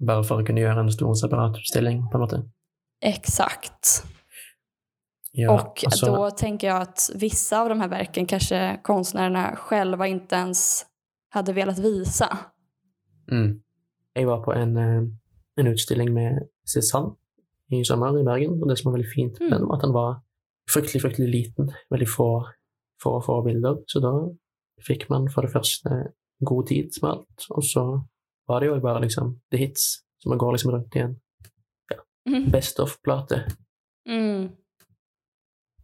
Bare 0.06 0.24
for 0.24 0.40
å 0.42 0.46
kunne 0.46 0.61
gjøre 0.61 0.80
en 0.80 0.92
stor 0.92 1.14
separatutstilling, 1.14 2.04
på 2.11 2.18
en 2.18 2.20
måte. 2.20 2.42
Exakt. 3.02 4.04
Ja, 5.32 5.52
och 5.52 5.84
altså, 5.84 6.06
då 6.06 6.30
tänker 6.30 6.66
jag 6.66 6.82
att 6.82 7.11
vissa 7.14 7.61
av 7.61 7.68
de 7.68 7.80
här 7.80 7.88
verken 7.88 8.26
kanske 8.26 8.80
konstnärerna 8.82 9.56
själva 9.56 10.06
inte 10.06 10.37
ens 10.37 10.87
hade 11.30 11.52
velat 11.52 11.78
visa. 11.78 12.38
mm. 13.30 13.61
Jeg 14.14 14.26
var 14.26 14.42
på 14.44 14.52
en, 14.52 14.76
eh, 14.76 15.02
en 15.56 15.66
utstilling 15.66 16.14
med 16.14 16.48
Cézanne 16.66 17.14
i 17.70 17.84
sommer 17.84 18.18
i 18.20 18.24
Bergen, 18.24 18.62
og 18.62 18.68
det 18.68 18.78
som 18.78 18.90
var 18.90 18.98
veldig 18.98 19.12
fint 19.14 19.40
med 19.40 19.52
Mm. 19.52 19.58
den, 19.58 19.68
var 19.68 19.76
at 19.76 19.82
den 19.82 19.92
var 19.92 20.20
fryktelig, 20.70 21.02
fryktelig 21.02 21.28
liten. 21.28 21.70
Veldig 21.90 22.08
få, 22.08 22.46
få, 23.02 23.20
få 23.20 23.42
bilder. 23.42 23.76
Så 23.87 24.00
da 24.00 24.12
fikk 24.88 25.11
man 25.11 25.28
for 25.30 25.42
det 25.42 25.52
første 25.52 26.12
god 26.44 26.66
tid 26.66 26.90
med 27.02 27.11
alt, 27.11 27.46
og 27.50 27.62
så 27.62 28.02
var 28.48 28.61
det 28.61 28.70
jo 28.70 28.80
bare 28.80 29.02
liksom 29.04 29.34
the 29.52 29.58
hits, 29.61 30.02
så 30.18 30.28
man 30.28 30.38
går 30.38 30.52
liksom 30.52 30.72
rundt 30.72 30.96
i 30.96 31.04
en 31.04 32.50
best 32.52 32.80
of-plate. 32.80 33.42
Mm. 34.08 34.48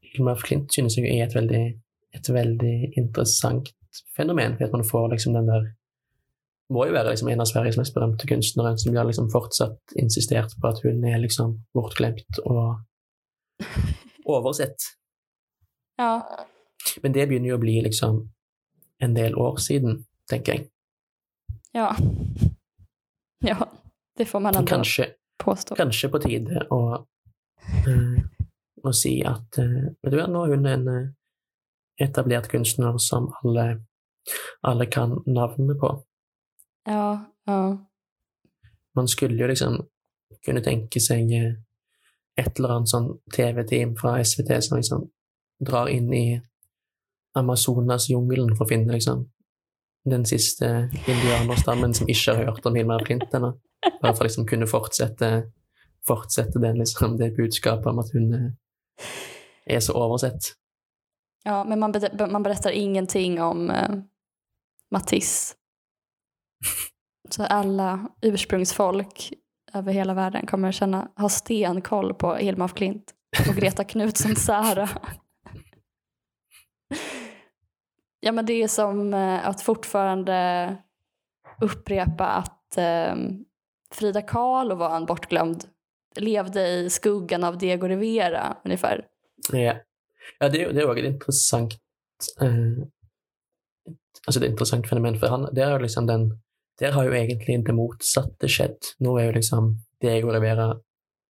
Hilma 0.03 0.31
af 0.31 0.43
Klint 0.45 0.73
synes 0.73 0.97
jeg 0.97 1.09
er 1.19 1.27
et 1.27 1.35
veldig, 1.35 1.65
et 2.15 2.35
veldig 2.35 2.77
interessant 2.97 3.69
fenomen, 4.17 4.57
at 4.61 4.73
man 4.73 4.85
får 4.85 5.09
liksom 5.13 5.35
den 5.35 5.49
der 5.49 5.73
må 6.73 6.87
jo 6.89 6.95
være 6.95 7.13
liksom 7.13 7.29
en 7.29 7.43
av 7.45 7.49
Sveriges 7.49 7.77
mest 7.77 7.95
berømte 7.95 8.27
kunstnere 8.27 8.73
som 8.81 8.95
blir 8.95 9.05
liksom 9.09 9.29
fortsatt 9.33 9.95
insistert 10.01 10.55
på 10.61 10.71
at 10.71 10.81
hun 10.85 11.05
er 11.05 11.21
liksom 11.21 11.59
bortglemt 11.77 12.41
og 12.45 12.81
oversett. 14.37 14.89
Ja, 16.01 16.23
Men 17.03 17.15
det 17.15 17.29
begynner 17.29 17.49
jo 17.49 17.59
å 17.59 17.63
bli 17.63 17.79
liksom 17.85 18.25
en 19.03 19.15
del 19.17 19.37
år 19.41 19.61
siden, 19.63 20.05
tenker 20.31 20.53
jeg. 20.55 20.69
ja. 21.75 21.93
Ja, 23.45 23.69
det 24.17 24.25
får 24.27 24.41
man 24.41 24.55
ändå 24.55 24.69
kanskje, 24.69 25.07
påstå. 25.45 25.75
kanskje 25.75 26.09
på 26.09 26.19
tide 26.19 26.67
å, 26.71 26.81
eh, 27.89 28.23
å 28.83 28.93
si 28.93 29.19
at 29.27 29.59
eh, 29.59 29.91
vet 30.03 30.13
du 30.15 30.21
nå 30.27 30.45
er 30.45 30.55
hun 30.55 30.67
en 30.71 30.89
eh, 30.89 31.11
etablert 32.01 32.49
kunstner 32.49 32.99
som 32.99 33.33
alle, 33.43 33.85
alle 34.63 34.87
kan 34.87 35.19
navnet 35.27 35.81
på. 35.81 35.93
Ja, 36.87 37.35
ja. 37.47 37.61
Man 38.95 39.09
skulle 39.09 39.43
jo 39.43 39.51
liksom 39.51 39.83
kunne 40.47 40.63
tenke 40.65 41.01
seg 41.01 41.33
eh, 41.35 41.53
et 42.37 42.59
eller 42.59 42.79
annet 42.79 42.91
sånn 42.91 43.13
TV-team 43.35 43.95
fra 43.99 44.17
SVT 44.25 44.57
som 44.65 44.79
liksom 44.79 45.07
drar 45.65 45.89
inn 45.89 46.11
i 46.15 46.27
Amazonas-jungelen 47.39 48.55
for 48.57 48.67
å 48.67 48.73
finne 48.73 48.95
liksom 48.95 49.25
den 50.05 50.25
siste 50.27 50.91
indianerstammen 51.09 51.95
som 51.95 52.09
ikke 52.09 52.35
har 52.35 52.45
hørt 52.45 52.67
om 52.67 52.75
Hilmar 52.77 53.05
Klint 53.05 53.35
ennå. 53.35 53.53
Bare 54.03 54.15
for 54.17 54.25
liksom 54.25 54.47
kunne 54.47 54.67
fortsette, 54.67 55.31
fortsette 56.07 56.61
den, 56.61 56.79
liksom, 56.79 57.17
det 57.17 57.31
budskapet 57.37 57.87
om 57.87 57.99
at 57.99 58.13
hun 58.13 58.35
eh, 58.35 58.51
er 59.67 59.81
så 59.81 59.93
oversett. 59.97 60.53
ja 61.45 61.65
men 61.65 61.79
man, 61.81 61.93
ber- 61.93 62.31
man 62.31 62.43
berättar 62.43 62.71
ingenting 62.71 63.43
om 63.43 63.71
eh, 63.71 63.91
Matisse. 64.91 65.55
Så 67.31 67.45
alla 67.45 68.09
ursprungsfolk 68.23 69.33
över 69.75 69.93
hela 69.93 70.15
världen 70.15 70.47
kommer 70.47 70.69
att 70.69 70.75
känna, 70.75 71.09
ha 71.17 71.29
stenkoll 71.29 72.15
på 72.15 72.35
Hilma 72.35 72.65
af 72.65 72.75
Klint 72.75 73.15
och 73.49 73.55
Greta 73.57 73.85
Knutsson 73.85 74.37
Sara. 74.37 74.89
Ja, 78.25 78.33
men 78.33 78.47
det 78.47 78.63
är 78.63 78.69
som 78.69 79.15
eh, 79.15 79.49
att 79.49 79.63
fortfarande 79.63 80.77
upprepa 81.61 82.27
att 82.27 82.77
eh, 82.77 83.15
Frida 83.91 84.23
Kahlo 84.23 84.75
var 84.75 84.97
en 84.97 85.07
bortglömd, 85.07 85.65
levde 86.17 86.69
i 86.69 86.91
skuggan 86.91 87.45
av 87.45 87.59
Diego 87.59 87.87
Rivera 87.87 88.57
ungefär. 88.65 89.07
Ja, 89.53 89.75
ja 90.39 90.49
det, 90.49 90.73
det 90.73 90.87
var 90.87 90.97
ett 90.97 91.05
intressant 91.05 91.75
eh, 92.41 92.87
altså 94.27 94.41
det 94.41 94.47
er 94.47 94.49
et 94.49 94.55
interessant 94.55 94.89
fenomen, 94.89 95.21
for 95.21 95.29
han, 95.29 95.45
er 95.57 95.77
jo 95.77 95.85
liksom 95.85 96.07
den 96.09 96.31
Der 96.81 96.91
har 96.91 97.05
jo 97.05 97.13
egentlig 97.15 97.61
det 97.67 97.75
motsatte 97.75 98.49
skjedd. 98.51 98.81
Nå 98.99 99.19
er 99.19 99.29
jo 99.29 99.35
liksom 99.37 99.77
Diego 100.03 100.33
Rivera 100.33 100.73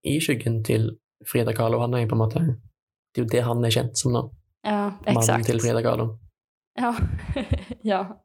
i 0.09 0.14
skyggen 0.20 0.62
til 0.64 0.94
Frida 1.26 1.52
Kahlo. 1.52 1.83
Han 1.83 1.94
er 1.94 2.07
jo 2.07 2.09
på 2.09 2.16
en 2.16 2.22
måte 2.22 2.40
Det 2.40 3.20
er 3.20 3.26
jo 3.26 3.33
det 3.33 3.42
han 3.44 3.64
er 3.64 3.74
kjent 3.74 3.98
som 3.98 4.12
nå. 4.12 4.22
Ja, 4.62 4.94
Mannen 5.04 5.18
exakt. 5.18 5.46
till 5.46 5.61
Frida 5.61 5.83
Kahlo. 5.83 6.24
Ja. 6.75 6.97
ja. 7.83 8.21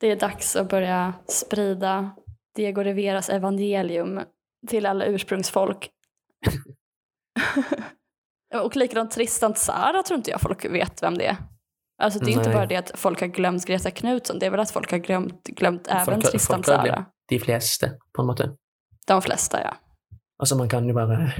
Det 0.00 0.10
är 0.10 0.16
dags 0.16 0.56
att 0.56 0.68
börja 0.68 1.14
sprida 1.28 2.10
Diego 2.56 2.82
Riveras 2.82 3.28
evangelium 3.28 4.20
till 4.68 4.86
alla 4.86 5.04
ursprungsfolk. 5.04 5.90
Och 8.64 8.76
likadant 8.76 9.10
Tristan 9.10 9.54
Tzara 9.54 10.02
tror 10.02 10.16
inte 10.16 10.30
jag 10.30 10.40
folk 10.40 10.64
vet 10.64 11.02
vem 11.02 11.18
det 11.18 11.26
är. 11.26 11.36
Alltså 12.02 12.18
det 12.18 12.30
är 12.30 12.32
inte 12.32 12.48
Nej. 12.48 12.54
bara 12.54 12.66
det 12.66 12.76
att 12.76 12.92
folk 12.94 13.20
har 13.20 13.26
glömt 13.28 13.66
Greta 13.66 13.90
Knutsson, 13.90 14.38
det 14.38 14.46
är 14.46 14.50
väl 14.50 14.60
att 14.60 14.70
folk 14.70 14.90
har 14.90 14.98
glömt, 14.98 15.44
glömt 15.44 15.86
även 15.88 16.04
Folk 16.04 16.24
har- 16.24 16.30
Tristan 16.30 16.62
Tzara. 16.62 17.04
De 17.28 17.38
fleste, 17.38 17.98
på 18.16 18.22
en 18.22 18.26
måte. 18.26 18.56
De 19.06 19.22
flesta 19.22 19.60
ja. 19.62 19.74
Altså, 20.38 20.56
man 20.56 20.68
kan 20.68 20.88
jo 20.88 20.94
bare 20.94 21.32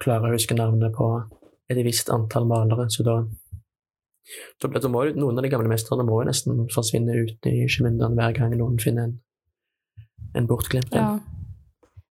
klare 0.00 0.30
å 0.30 0.32
huske 0.32 0.54
navnet 0.54 0.94
på 0.96 1.08
et 1.68 1.76
visst 1.84 2.08
antall 2.10 2.46
malere, 2.48 2.86
så 2.90 3.02
da 3.02 3.16
da 4.62 4.88
må 4.88 5.04
jo 5.06 5.14
Noen 5.14 5.38
av 5.38 5.42
de 5.42 5.48
gamle 5.52 5.68
mesterne 5.68 6.04
må 6.04 6.20
jo 6.22 6.26
nesten 6.28 6.64
forsvinne 6.74 7.14
ut 7.14 7.46
i 7.46 7.68
skymundan 7.68 8.16
hver 8.18 8.32
gang 8.34 8.56
noen 8.58 8.78
finner 8.82 9.02
en, 9.10 9.20
en 10.34 10.46
bortglemt 10.46 10.92
en. 10.94 10.98
ja. 11.02 11.18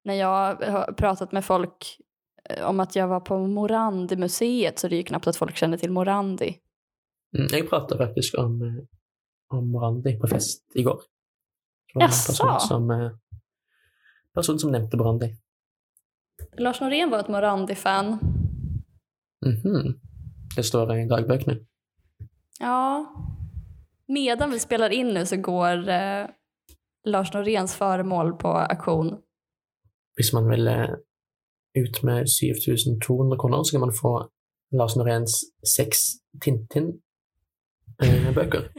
När 0.05 0.15
jag 0.15 0.57
har 0.71 0.93
pratat 0.93 1.33
med 1.33 1.45
folk 1.45 1.99
eh, 2.51 2.65
om 2.69 2.81
att 2.81 2.97
jag 2.97 3.09
var 3.09 3.21
på 3.21 3.39
Morandi-museet 3.47 4.79
så 4.79 4.89
det 4.89 4.95
är 4.95 4.99
ju 4.99 5.03
knappt 5.03 5.27
att 5.27 5.37
folk 5.37 5.57
känner 5.57 5.77
till 5.79 5.91
Morandi. 5.93 6.55
Mm, 7.39 7.47
Jeg 7.53 7.69
pratet 7.71 7.99
faktisk 7.99 8.39
om, 8.39 8.63
eh, 8.63 8.85
om 9.59 9.71
Morandi 9.71 10.19
på 10.21 10.27
fest 10.29 10.63
i 10.75 10.83
går. 10.83 11.01
Det 11.93 11.99
var 11.99 12.03
en 12.03 12.09
Jaså? 12.09 12.33
person 12.45 12.61
som, 12.61 12.91
eh, 12.91 13.11
person 14.35 14.59
som 14.59 14.71
nevnte 14.73 14.97
Morandi. 14.97 15.37
Lars 16.59 16.81
Norén 16.81 17.11
var 17.11 17.19
ett 17.19 17.29
Morandi-fan. 17.29 18.19
Mhm. 19.47 19.99
Det 20.57 20.63
står 20.63 20.95
i 20.97 21.07
dagbøkene. 21.09 21.59
Ja. 22.61 23.07
Medan 24.09 24.51
vi 24.51 24.61
spelar 24.61 24.91
in 24.91 25.15
nu 25.15 25.27
så 25.27 25.37
går 25.37 25.89
eh, 25.89 26.27
Lars 27.05 27.35
Noréns 27.35 27.75
föremål 27.75 28.39
på 28.39 28.49
auktion. 28.49 29.19
Hvis 30.17 30.33
man 30.33 30.49
vil 30.49 30.69
eh, 30.69 30.91
ut 31.79 32.03
med 32.03 32.31
7200 32.31 33.39
kroner, 33.39 33.63
så 33.63 33.71
kan 33.71 33.81
man 33.81 33.93
få 33.93 34.31
Lars 34.73 34.97
Noréns 34.97 35.45
seks 35.77 35.99
Tintin-bøker. 36.45 38.69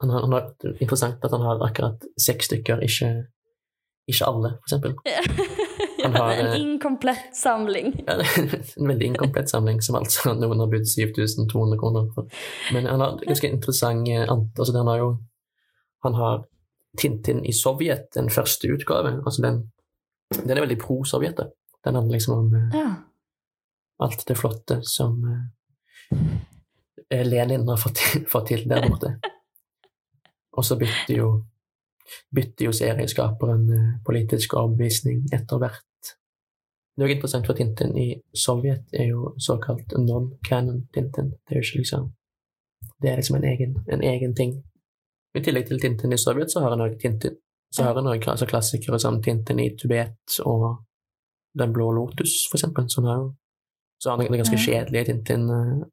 Han 0.00 0.10
har, 0.10 0.20
han 0.20 0.32
har, 0.32 0.54
det 0.60 0.68
er 0.68 0.76
interessant 0.80 1.24
at 1.24 1.30
han 1.30 1.40
har 1.44 1.66
akkurat 1.66 2.04
seks 2.16 2.46
stykker, 2.48 2.80
ikke, 2.80 3.24
ikke 4.08 4.24
alle, 4.24 4.56
for 4.56 4.62
eksempel. 4.64 4.94
Han 6.02 6.14
har, 6.16 6.32
en 6.32 6.46
eh, 6.46 6.60
inkomplett 6.60 7.36
samling. 7.36 7.92
En 8.06 8.88
veldig 8.88 9.06
inkomplett 9.06 9.50
samling 9.50 9.80
som 9.82 9.98
altså 9.98 10.34
noen 10.34 10.60
har 10.62 10.70
budt 10.72 10.88
7200 10.88 11.78
kroner 11.80 12.08
for. 12.14 12.28
Men 12.72 12.86
han 12.90 13.00
har 13.04 13.18
ganske 13.26 13.50
interessant 13.50 14.08
eh, 14.08 14.24
ant... 14.30 14.52
Altså, 14.58 14.76
han 14.78 14.90
har 14.92 14.98
jo 15.02 15.10
Han 16.02 16.14
har 16.16 16.44
Tintin 16.98 17.44
i 17.44 17.52
Sovjet, 17.52 18.08
den 18.14 18.30
første 18.32 18.68
utgave. 18.72 19.18
Altså, 19.26 19.42
den, 19.44 19.58
den 20.38 20.56
er 20.56 20.64
veldig 20.64 20.78
pro-Sovjet. 20.80 21.42
Den 21.84 21.94
handler 21.98 22.16
liksom 22.16 22.38
om 22.38 22.54
eh, 22.56 22.78
Ja. 22.78 22.88
alt 24.00 24.24
det 24.26 24.38
flotte 24.40 24.80
som 24.88 25.20
eh, 27.10 27.26
Lenin 27.26 27.68
har 27.68 27.76
fått 27.76 28.00
til, 28.00 28.24
fått 28.32 28.48
til 28.48 28.64
der 28.70 28.88
borte. 28.88 29.12
Og 30.56 30.64
så 30.66 30.76
bytter 30.80 31.14
jo, 31.14 31.28
bytter 32.34 32.64
jo 32.70 32.72
serieskaperen 32.74 33.68
politisk 34.06 34.56
overbevisning 34.58 35.26
etter 35.32 35.60
hvert. 35.62 35.84
Det 37.00 37.06
jo 37.08 37.14
interessant 37.14 37.46
for 37.48 37.56
Tintin 37.56 37.94
i 37.96 38.10
Sovjet 38.36 38.90
er 38.92 39.06
jo 39.08 39.30
såkalt 39.40 39.94
non-canon 39.96 40.82
Tintin. 40.92 41.30
Det 41.48 41.56
ikke 41.56 41.78
liksom 41.78 42.10
Det 43.00 43.10
er 43.10 43.16
liksom 43.16 43.36
en 43.36 43.44
egen, 43.44 43.78
en 43.88 44.02
egen 44.02 44.34
ting. 44.36 44.50
I 45.34 45.40
tillegg 45.40 45.66
til 45.66 45.80
Tintin 45.80 46.12
i 46.12 46.18
Sovjet, 46.18 46.52
så 46.52 46.60
har 46.60 46.70
han 46.70 46.80
òg 46.84 46.98
Tintin. 47.00 47.38
Så 47.72 47.82
har 47.86 47.94
han 47.94 48.04
òg 48.04 48.28
altså 48.28 48.46
klassikere 48.46 48.98
som 49.00 49.22
Tintin 49.22 49.60
i 49.60 49.70
Tibet 49.76 50.40
og 50.44 50.84
Den 51.58 51.72
blå 51.72 51.90
lotus, 51.90 52.46
for 52.50 52.58
eksempel. 52.58 52.84
Så 52.90 53.00
har 53.00 53.32
så 53.98 54.10
han 54.10 54.20
den 54.20 54.38
ganske 54.38 54.56
Ja. 54.56 54.64
kjedelige 54.66 55.04
Tintin, 55.04 55.50
eh, 55.50 55.86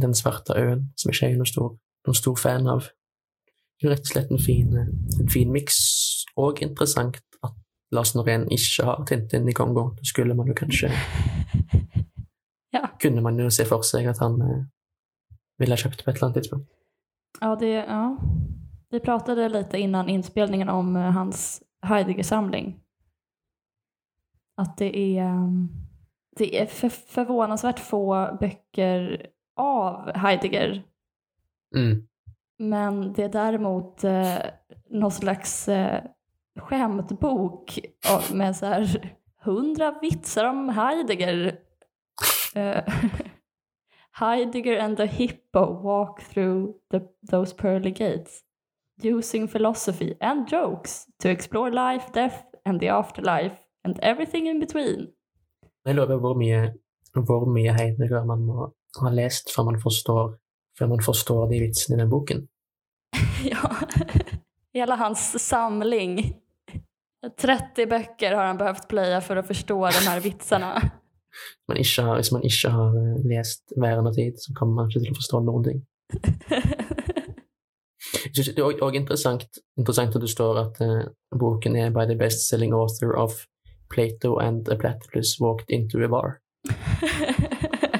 Den 0.00 0.14
svarte 0.14 0.52
øen, 0.56 0.92
som 0.96 1.10
jeg 1.10 1.32
er 1.32 1.36
noen 1.36 1.46
stor, 1.46 1.78
noen 2.06 2.14
stor 2.14 2.36
fan 2.36 2.66
av. 2.66 2.80
Det 3.80 3.84
er 3.88 3.94
rett 3.94 4.00
og 4.00 4.06
slett 4.06 4.30
en 4.30 4.38
fin, 4.38 4.76
en 5.20 5.28
fin 5.28 5.52
miks, 5.52 6.26
og 6.36 6.62
interessant 6.62 7.16
at 7.42 7.52
Lars 7.90 8.14
Norén 8.14 8.48
ikke 8.52 8.84
har 8.84 9.04
Tintin 9.08 9.48
i 9.48 9.52
Kongo. 9.52 9.90
Det 9.98 10.06
skulle 10.06 10.34
man 10.34 10.46
jo 10.46 10.54
kanskje 10.54 10.90
Ja. 12.70 12.88
Kunne 13.00 13.20
man 13.20 13.38
jo 13.40 13.50
se 13.50 13.64
for 13.64 13.82
seg 13.86 14.06
at 14.10 14.18
han 14.20 14.40
eh, 14.44 14.64
ville 15.58 15.72
ha 15.72 15.80
kjøpt 15.80 16.04
på 16.04 16.10
et 16.10 16.16
eller 16.16 16.26
annet 16.26 16.42
tidspunkt. 16.42 16.68
Ja, 17.40 17.54
det, 17.56 17.70
ja. 17.74 18.16
Vi 18.90 19.00
pratade 19.00 19.48
lite 19.48 19.78
innan 19.78 20.08
inspelningen 20.08 20.68
om 20.68 20.96
eh, 20.96 21.10
hans 21.12 21.62
Heidegger-samling. 21.82 22.80
Att 24.56 24.76
det 24.76 24.98
är, 24.98 25.22
ehm, 25.22 25.68
det 26.36 26.60
är 26.60 26.66
för, 26.66 26.88
förvånansvärt 26.88 27.78
få 27.78 28.36
böcker 28.40 29.26
av 29.56 30.12
Heidegger. 30.16 30.82
Mm. 31.76 32.06
Men 32.58 33.12
det 33.12 33.22
är 33.22 33.28
däremot 33.28 34.04
eh, 34.04 34.36
någon 34.90 35.10
slags 35.10 35.68
eh, 35.68 36.04
skämtbok 36.60 37.78
med 38.32 38.56
så 38.56 38.66
här 38.66 39.14
hundra 39.44 39.94
vitsar 40.02 40.44
om 40.44 40.68
Heidegger. 40.68 41.58
Eh, 42.54 42.82
Heidegger 44.20 44.78
and 44.78 44.96
the 44.96 45.06
hippo 45.06 45.82
walk 45.82 46.22
through 46.22 46.74
the, 46.90 47.00
those 47.30 47.54
pearly 47.54 47.90
gates 47.90 48.42
using 49.02 49.48
philosophy 49.48 50.14
and 50.20 50.48
jokes 50.52 51.06
to 51.22 51.28
explore 51.28 51.70
life, 51.70 52.12
death 52.14 52.36
and 52.64 52.80
the 52.80 52.88
afterlife 52.88 53.56
and 53.84 53.98
everything 54.02 54.46
in 54.46 54.60
between. 54.60 55.08
Lurer 55.88 56.06
på 56.06 56.18
hvor 56.18 56.34
mye, 56.34 56.74
hvor 57.14 57.46
mye 57.46 57.72
Heidegger 57.72 58.24
man 58.24 58.42
må 58.44 58.72
ha 59.00 59.10
lest 59.14 59.54
før 59.54 59.70
man 59.70 59.80
forstår, 59.80 60.34
før 60.78 60.86
man 60.86 61.02
forstår 61.04 61.46
de 61.52 61.60
vitsene 61.60 61.96
i 61.96 62.00
den 62.00 62.10
boken. 62.10 62.48
Ja, 63.50 63.70
hela 64.74 64.94
hans 64.94 65.40
samling. 65.40 66.18
30 67.40 67.86
böcker 67.86 68.32
har 68.34 68.44
han 68.44 68.56
behövt 68.58 68.88
plöja 68.88 69.20
för 69.20 69.36
att 69.36 69.46
förstå 69.46 69.86
de 69.86 70.06
här 70.08 70.20
vitsarna. 70.20 70.82
Man 71.68 71.76
har, 71.76 72.32
man 72.32 72.42
ikke 72.42 72.68
har 72.70 72.96
eh, 72.96 73.26
lest 73.26 73.72
Væren 73.76 74.06
og 74.06 74.14
tid, 74.14 74.34
så 74.38 74.54
kommer 74.54 74.74
man 74.74 74.88
ikke 74.90 75.00
til 75.04 75.12
å 75.12 75.18
forstå 75.18 75.40
noen 75.44 75.64
ting. 75.64 75.82
Jeg 78.24 78.34
synes 78.34 78.48
Det 78.48 78.58
er 78.58 78.64
også- 78.64 78.84
også 78.84 78.96
interessant, 78.96 79.44
interessant 79.78 80.14
at 80.16 80.20
det 80.22 80.30
står 80.30 80.58
at 80.58 80.80
eh, 80.80 81.04
boken 81.38 81.76
er 81.76 81.90
by 81.90 82.06
the 82.06 82.16
best-selling 82.18 82.72
author 82.74 83.12
of 83.16 83.30
Plato 83.90 84.38
and 84.38 84.68
a 84.68 84.76
platypus 84.76 85.40
walked 85.40 85.70
into 85.70 85.98
a 86.04 86.08
bar. 86.08 86.38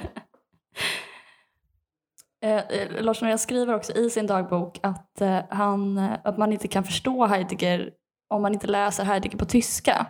Eh, 2.43 2.59
eh, 2.71 3.03
Lars 3.03 3.21
Norén 3.23 3.39
skriver 3.39 3.75
också 3.75 3.93
i 3.93 4.11
sin 4.11 4.27
dagbok 4.27 4.79
att, 4.83 5.21
eh, 5.21 5.39
han, 5.51 5.99
att 5.99 6.39
man 6.39 6.53
inte 6.53 6.69
kan 6.69 6.85
förstå 6.85 7.27
Heidegger 7.27 7.91
om 8.29 8.43
man 8.43 8.55
inte 8.55 8.67
läser 8.67 9.05
Heidegger 9.05 9.39
på 9.39 9.45
tyska. 9.45 10.07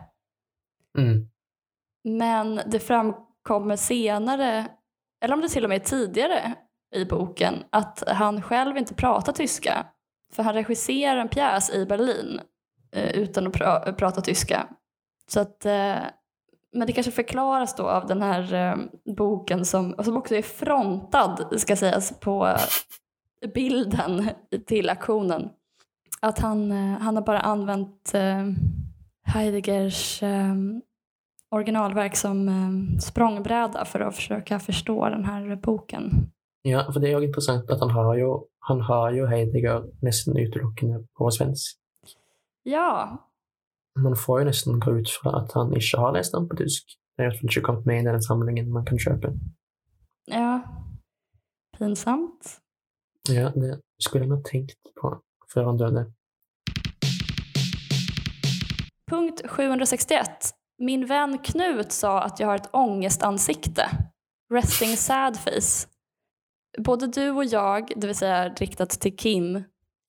Mm. 0.99 1.29
Men 2.05 2.61
det 2.67 2.81
framkommer 2.81 3.77
senare, 3.77 4.67
eller 5.25 5.35
om 5.35 5.41
det 5.41 5.49
till 5.49 5.65
och 5.65 5.71
med 5.71 5.81
är 5.81 5.85
tidigare 5.85 6.55
i 6.95 7.05
boken, 7.05 7.55
att 7.71 8.03
han 8.07 8.43
själv 8.43 8.77
inte 8.77 8.95
pratar 8.95 9.33
tyska. 9.33 9.87
För 10.33 10.43
han 10.43 10.55
regisserar 10.55 11.17
en 11.17 11.29
pjäs 11.29 11.71
i 11.71 11.87
Berlin 11.87 12.41
eh, 12.93 13.11
utan 13.11 13.47
att 13.47 13.53
pra- 13.53 13.93
prata 13.93 14.21
tyska. 14.21 14.69
Så 15.27 15.41
att, 15.41 15.67
eh, 15.67 15.97
men 16.73 16.87
det 16.87 16.93
kanske 16.93 17.13
förklaras 17.13 17.75
då 17.75 17.89
av 17.89 18.07
den 18.07 18.23
här 18.23 18.55
eh, 18.55 18.77
boken 19.17 19.65
som, 19.65 19.95
som 20.05 20.17
också 20.17 20.35
är 20.35 20.43
frontad, 20.43 21.61
ska 21.61 21.77
sägas, 21.77 22.21
på 22.21 22.47
eh, 22.47 23.51
bilden 23.55 24.29
till 24.67 24.91
aktionen. 24.91 25.51
Att 26.21 26.39
han, 26.39 26.73
eh, 26.73 26.99
han 27.01 27.17
har 27.17 27.23
bara 27.23 27.41
använt 27.41 28.15
eh, 28.15 28.47
Heideggers 29.25 30.23
eh, 30.23 30.55
originalverk 31.51 32.17
som 32.17 32.51
språngbräda 33.01 33.85
för 33.85 34.01
att 34.01 34.17
försöka 34.17 34.59
förstå 34.59 35.09
den 35.09 35.25
här 35.25 35.57
boken. 35.57 36.31
Ja, 36.63 36.93
for 36.93 37.01
det 37.01 37.09
er 37.09 37.13
jo 37.13 37.23
interessant 37.23 37.71
at 37.71 37.81
han 37.81 37.91
har 37.91 38.17
jo 38.17 38.49
han 38.59 38.81
har 38.81 39.13
ju 39.13 39.27
Heidegger 39.27 39.85
nesten 40.03 40.37
utelukkende 40.37 41.05
på 41.19 41.31
svensk. 41.31 41.79
Ja, 42.63 43.19
Man 43.99 44.17
får 44.17 44.39
ju 44.39 44.45
nästan 44.45 44.81
gå 44.81 44.99
ut 44.99 45.11
från 45.11 45.35
att 45.35 45.53
han 45.53 45.75
inte 45.75 45.97
har 45.97 46.13
läst 46.13 46.33
den 46.33 46.49
på 46.49 46.57
tysk. 46.57 46.85
Det 47.17 47.25
har 47.25 47.43
inte 47.43 47.61
kommit 47.61 47.87
med 47.87 48.01
i 48.01 48.05
den 48.05 48.23
samlingen 48.23 48.73
man 48.73 48.85
kan 48.85 48.99
köpa. 48.99 49.29
ja. 50.27 50.61
Pinsamt. 51.79 52.61
Ja, 53.29 53.51
det 53.51 53.81
skulle 53.99 54.25
jag 54.25 54.29
nog 54.29 54.45
tänkt 54.45 54.77
på 55.01 55.21
för 55.53 55.65
han 55.65 55.77
döde. 55.77 56.13
Punkt 59.11 59.43
761. 59.47 60.29
Min 60.79 61.07
vän 61.07 61.39
Knut 61.39 61.93
sa 61.93 62.23
att 62.23 62.41
jag 62.41 62.47
har 62.47 62.57
ett 62.57 62.75
ångestansikte. 62.75 63.91
Resting 64.55 64.97
sad 64.97 65.41
face. 65.41 65.89
Både 66.79 67.07
du 67.07 67.31
och 67.31 67.45
jag, 67.45 67.93
det 67.97 68.07
vill 68.07 68.17
säga 68.17 68.49
riktat 68.49 68.91
till 68.91 69.17
Kim, 69.17 69.63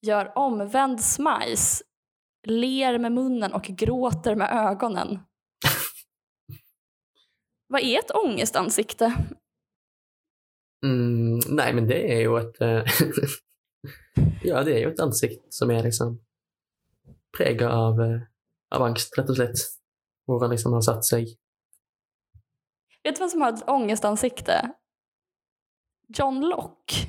gör 0.06 0.38
omvänd 0.38 1.00
smajs, 1.00 1.82
ler 2.46 2.98
med 2.98 3.12
munnen 3.12 3.52
och 3.52 3.62
gråter 3.62 4.34
med 4.34 4.50
ögonen. 4.52 5.08
Vad 7.68 7.82
är 7.82 7.98
ett 7.98 8.10
ångestansikte? 8.10 9.14
Mm, 10.84 11.40
nej, 11.48 11.74
men 11.74 11.86
det 11.86 12.12
är 12.12 12.20
ju 12.20 12.38
ett... 12.38 12.56
eh, 14.42 14.48
ja, 14.48 14.64
det 14.64 14.72
är 14.72 14.78
ju 14.78 14.92
ett 14.92 15.00
ansikte 15.00 15.46
som 15.48 15.70
är 15.70 15.82
liksom 15.82 16.20
präglat 17.36 17.72
av, 17.72 18.00
eh, 18.00 18.20
av 18.70 18.82
angst, 18.82 19.18
rätt 19.18 19.28
och 19.28 19.36
slätt. 19.36 19.56
Hvor 20.26 20.40
han 20.40 20.50
liksom 20.50 20.72
har 20.72 20.80
satt 20.80 21.04
sig. 21.04 21.38
Vet 23.02 23.14
du 23.14 23.18
vem 23.18 23.28
som 23.28 23.40
har 23.40 23.52
ett 23.52 23.68
ångestansikte? 23.68 24.72
John 26.08 26.40
Locke. 26.40 26.94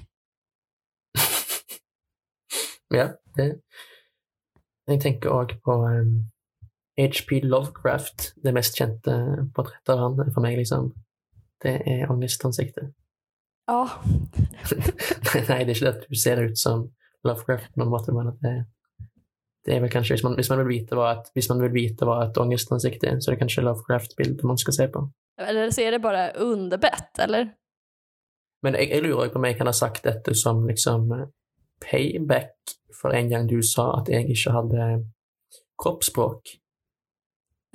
Ja, 2.94 3.10
det... 3.36 3.60
Jag 4.86 5.02
tänker 5.02 5.30
också 5.30 5.58
på 5.58 5.72
um, 5.72 6.32
H.P. 6.98 7.42
Lovecraft, 7.42 8.34
det 8.36 8.52
mest 8.52 8.76
kända 8.76 9.38
porträttet 9.56 9.90
av 9.90 10.00
han 10.00 10.34
för 10.34 10.42
mig. 10.42 10.58
Liksom. 10.58 10.94
Det 11.58 12.02
är 12.02 12.12
ångestansikte. 12.12 12.94
Ja, 13.66 13.90
Nej, 15.48 15.66
det 15.66 15.72
är 15.72 15.76
inte 15.76 15.90
att 15.90 16.06
du 16.10 16.16
ser 16.16 16.42
ut 16.42 16.58
som 16.58 16.94
Lovecraft 17.24 17.76
men 17.76 17.94
att 18.28 18.42
det, 18.42 18.66
det 19.66 19.76
är 19.76 19.82
väl 19.82 19.90
kanske, 19.90 20.14
hvis 20.14 20.24
man, 20.24 20.38
man 20.50 20.68
vill 20.68 20.80
veta 20.80 20.96
vad 20.96 21.18
ett, 21.18 21.32
hvis 21.34 21.50
man 21.50 21.62
vill 21.62 21.72
veta 21.72 22.06
vad 22.06 22.30
ett 22.30 22.38
ångestansikte 22.38 23.08
är, 23.08 23.20
så 23.20 23.32
är 23.32 23.36
det 23.36 23.40
kanske 23.40 23.62
Lovecraft-bild 23.62 24.44
man 24.44 24.58
ska 24.58 24.72
se 24.72 24.88
på. 24.88 25.12
eller 25.42 25.72
så 25.72 25.82
är 25.82 25.92
det 25.92 26.00
bara 26.00 26.32
underbett, 26.32 27.20
eller? 27.20 27.54
Men 28.62 28.74
jag, 28.74 28.90
jag 28.90 29.04
lurar 29.04 29.28
på 29.28 29.36
om 29.36 29.44
jag 29.44 29.58
kan 29.58 29.68
ha 29.68 29.74
sagt 29.74 30.04
detta 30.04 30.34
som 30.34 30.68
liksom 30.68 31.12
eh, 31.12 31.28
payback 31.92 32.56
för 33.02 33.10
en 33.10 33.30
gång 33.30 33.48
du 33.48 33.64
sa 33.64 33.98
att 33.98 34.10
jag 34.10 34.22
inte 34.22 34.52
hade 34.52 35.06
kroppsspråk. 35.84 36.42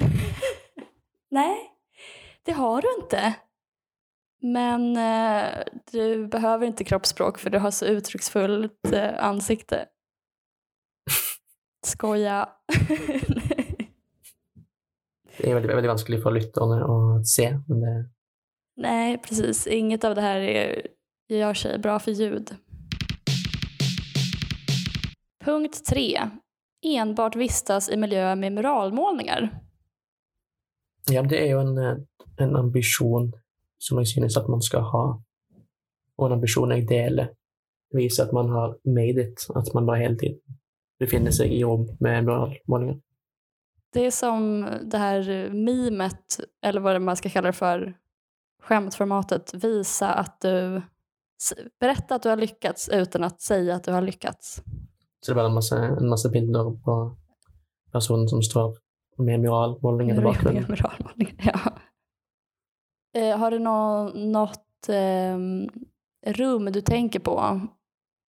Nej, 1.31 1.57
det 2.43 2.53
har 2.53 2.83
du 2.83 2.89
inte. 3.03 3.35
Men 4.43 4.97
eh, 4.97 5.65
du 5.93 6.27
behöver 6.27 6.67
inte 6.67 6.85
kroppsspråk 6.85 7.39
för 7.39 7.51
du 7.51 7.59
har 7.59 7.71
så 7.71 7.87
uttrycksfullt 7.87 8.93
eh, 8.93 9.25
ansikte. 9.25 9.87
Skoja. 11.87 12.49
Det 15.39 15.51
är 15.51 15.55
väldigt, 15.55 15.71
väldigt 15.71 15.89
vanskligt 15.89 16.23
för 16.23 16.31
lyssnarna 16.31 16.85
att 16.85 17.27
se, 17.27 17.59
men 17.69 17.81
det, 17.81 18.09
Nej, 18.77 19.19
precis. 19.19 19.67
Inget 19.67 20.05
av 20.05 20.15
det 20.15 20.21
här 20.21 20.41
är, 20.41 20.87
gör 21.29 21.55
sig 21.55 21.79
bra 21.79 21.99
för 21.99 22.11
ljud. 22.11 22.57
Punkt 25.45 25.85
3. 25.85 26.31
Enbart 26.87 27.37
vistas 27.37 27.89
i 27.89 27.97
miljöer 27.97 28.37
med 28.37 28.53
muralmålningar. 28.53 29.61
ja, 31.11 31.23
det 31.23 31.39
är 31.39 31.47
ju 31.47 31.61
en, 31.61 31.79
eh, 31.79 31.97
en 32.37 32.57
ambition 32.57 33.33
som 33.79 33.99
jag 33.99 34.09
synes 34.09 34.37
att 34.37 34.49
man 34.49 34.63
ska 34.63 34.79
ha. 34.79 35.23
Och 36.17 36.27
en 36.27 36.33
ambition 36.33 36.71
jag 36.71 36.89
delar. 36.89 37.31
Det 37.91 37.97
visar 37.99 38.25
att 38.25 38.33
man 38.33 38.49
har 38.49 38.79
made 38.85 39.23
it, 39.23 39.47
att 39.55 39.75
man 39.75 39.87
bara 39.87 39.97
hela 39.97 40.17
tiden 40.17 40.39
befinner 40.99 41.31
sig 41.31 41.49
i 41.49 41.65
rum 41.65 41.97
med 42.01 42.25
muralmålningar. 42.25 43.01
Det 43.93 44.07
är 44.07 44.11
som 44.11 44.69
det 44.85 44.99
här 44.99 45.51
mimet, 45.51 46.41
eller 46.63 46.81
vad 46.81 47.03
man 47.03 47.17
ska 47.17 47.29
kalla 47.29 47.47
det 47.47 47.53
för, 47.53 47.95
skämtformatet. 48.63 49.55
Visa 49.55 50.15
att 50.15 50.41
du... 50.41 50.83
Berätta 51.81 52.15
att 52.15 52.23
du 52.23 52.29
har 52.29 52.37
lyckats 52.37 52.89
utan 52.89 53.25
att 53.25 53.41
säga 53.41 53.75
att 53.75 53.85
du 53.85 53.93
har 53.93 54.03
lyckats. 54.03 54.63
Så 55.21 55.33
det 55.33 55.33
är 55.33 55.35
bara 55.35 55.47
en 55.47 55.55
massa, 55.55 55.77
en 55.85 56.09
massa 56.09 56.29
bilder 56.29 56.83
på 56.85 57.17
personer 57.93 58.27
som 58.27 58.43
står 58.43 58.77
med 59.17 59.41
muralmålningar 59.41 60.21
i 60.21 60.25
bakgrunden. 60.25 60.65
Muralmålningar, 60.69 61.35
ja. 61.65 61.76
Eh, 63.17 63.39
har 63.39 63.51
du 63.51 63.59
nå, 63.59 64.09
något 64.15 64.89
eh, 64.89 65.39
rum 66.33 66.65
du 66.73 66.81
tänker 66.81 67.21
på 67.21 67.61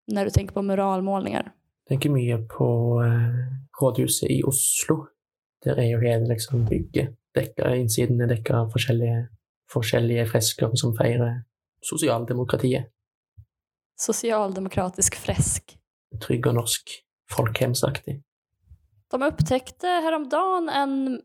när 0.07 0.25
du 0.25 0.31
tänker 0.31 0.53
på 0.53 0.61
muralmålningar? 0.61 1.53
tänker 1.87 2.09
mycket 2.09 2.47
på 2.47 3.01
eh, 3.03 3.81
rådhuset 3.81 4.29
i 4.29 4.43
Oslo. 4.43 5.07
Där 5.63 5.75
är 5.75 5.83
ju 5.83 6.07
hela 6.07 6.25
liksom 6.25 6.65
bygget 6.65 7.09
däckar, 7.33 7.75
insidan 7.75 8.21
är 8.21 8.27
däckad 8.27 8.55
av 8.55 8.69
forskjellige, 8.69 9.29
forskjellige 9.71 10.25
fresker 10.25 10.71
som 10.73 10.97
firar 10.97 11.43
socialdemokratiet. 11.81 12.85
Socialdemokratisk 13.95 15.15
fresk. 15.15 15.77
Trygg 16.27 16.47
och 16.47 16.55
norsk, 16.55 17.03
folkhemsaktig. 17.31 18.23
De 19.11 19.23
upptäckte 19.23 19.87
häromdagen 19.87 20.69
en 20.69 21.21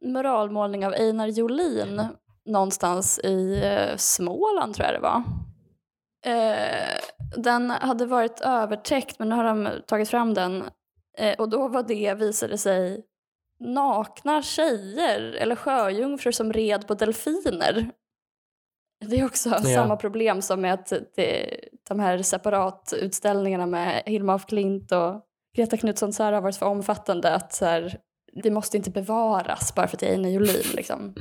muralmålning 0.00 0.86
av 0.86 0.92
Einar 0.92 1.26
Jolin 1.26 2.02
någonstans 2.48 3.18
i 3.18 3.60
eh, 3.64 3.96
Småland, 3.96 4.74
tror 4.74 4.86
jag 4.86 4.94
det 4.94 5.00
var. 5.00 5.22
Eh, 6.26 6.98
den 7.36 7.70
hade 7.70 8.06
varit 8.06 8.40
övertäckt, 8.40 9.18
men 9.18 9.28
nu 9.28 9.34
har 9.34 9.44
de 9.44 9.68
tagit 9.86 10.08
fram 10.08 10.34
den. 10.34 10.64
Eh, 11.18 11.34
och 11.38 11.48
då 11.48 11.68
var 11.68 11.82
det, 11.82 12.14
visade 12.14 12.58
sig, 12.58 13.04
nakna 13.60 14.42
tjejer 14.42 15.20
eller 15.20 15.56
sjöjungfrur 15.56 16.32
som 16.32 16.52
red 16.52 16.86
på 16.86 16.94
delfiner. 16.94 17.90
Det 19.06 19.20
är 19.20 19.24
också 19.24 19.50
samma 19.50 19.96
problem 19.96 20.42
som 20.42 20.60
med 20.60 20.74
att 20.74 20.92
det, 21.16 21.60
de 21.88 22.00
här 22.00 22.22
separatutställningarna 22.22 23.66
med 23.66 24.02
Hilma 24.06 24.34
af 24.34 24.46
Klint 24.46 24.92
och 24.92 25.22
Greta 25.56 25.76
Knutsson 25.76 26.12
så 26.12 26.24
har 26.24 26.40
varit 26.40 26.56
för 26.56 26.66
omfattande 26.66 27.34
att 27.34 27.52
så 27.52 27.64
här, 27.64 27.98
det 28.42 28.50
måste 28.50 28.76
inte 28.76 28.90
bevaras 28.90 29.74
bara 29.74 29.86
för 29.86 29.96
att 29.96 30.00
det 30.00 30.06
är 30.06 30.12
Einar 30.12 30.28
Jolin. 30.28 30.62
Liksom. 30.74 31.14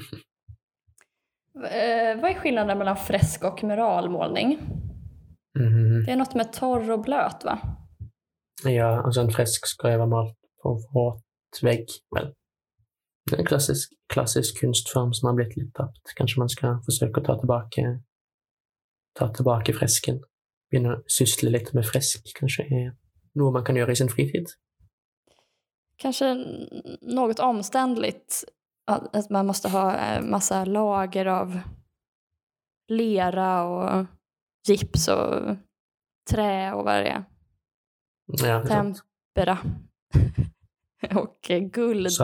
Eh, 1.63 2.21
vad 2.21 2.31
är 2.31 2.39
skillnaden 2.39 2.77
mellan 2.77 2.97
fresk 2.97 3.43
och 3.43 3.63
muralmålning? 3.63 4.59
Mhm. 5.59 6.05
Det 6.05 6.11
är 6.11 6.15
något 6.15 6.35
med 6.35 6.53
torr 6.53 6.91
och 6.91 7.01
blöt 7.01 7.43
va? 7.45 7.59
Ja, 8.63 9.03
alltså 9.03 9.21
en 9.21 9.31
fresk 9.31 9.67
ska 9.67 9.91
ju 9.91 9.97
vara 9.97 10.07
malt 10.07 10.37
på 10.63 10.81
våt 10.93 11.23
vägg. 11.61 11.87
Väl. 12.15 12.33
Det 13.29 13.35
är 13.35 13.39
en 13.39 13.45
klassisk, 13.45 13.89
klassisk 14.13 14.61
konstform 14.61 15.13
som 15.13 15.27
har 15.27 15.33
blivit 15.33 15.57
lite 15.57 15.71
tappt. 15.71 16.13
Kanske 16.15 16.39
man 16.39 16.49
ska 16.49 16.81
försöka 16.85 17.21
ta 17.21 17.39
tillbaka, 17.39 17.81
ta 19.13 19.33
tillbaka 19.33 19.73
fresken. 19.73 20.21
Börja 20.71 21.01
syssla 21.07 21.49
lite 21.49 21.75
med 21.75 21.85
fresk 21.85 22.37
kanske 22.39 22.63
är 22.63 22.95
något 23.33 23.53
man 23.53 23.65
kan 23.65 23.75
göra 23.75 23.91
i 23.91 23.95
sin 23.95 24.09
fritid. 24.09 24.47
Kanske 25.97 26.45
något 27.01 27.39
omständligt. 27.39 28.43
Att 28.87 29.15
att 29.15 29.29
man 29.29 29.45
måste 29.45 29.69
ha 29.69 29.97
eh, 29.97 30.21
massa 30.21 30.65
lager 30.65 31.25
av 31.25 31.59
lera 32.87 33.63
och 33.63 34.05
gips 34.67 35.07
och 35.07 35.55
trä 36.29 36.73
och 36.73 36.85
vad 36.85 36.95
det 36.95 37.07
är. 37.07 37.23
Ja, 38.25 38.47
är. 38.47 38.65
Tempera. 38.65 39.57
och 41.15 41.37
guld. 41.71 42.07
Eh, 42.07 42.11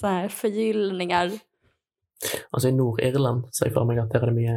så 0.00 0.06
här 0.06 0.28
förgyllningar. 0.28 1.30
Altså 2.50 2.68
I 2.68 2.72
Nord-Irland 2.72 3.44
ser 3.54 3.68
jeg 3.68 3.74
for 3.74 3.86
meg 3.86 4.00
at 4.02 4.10
der 4.10 4.24
er 4.24 4.32
det 4.32 4.34
mye 4.34 4.54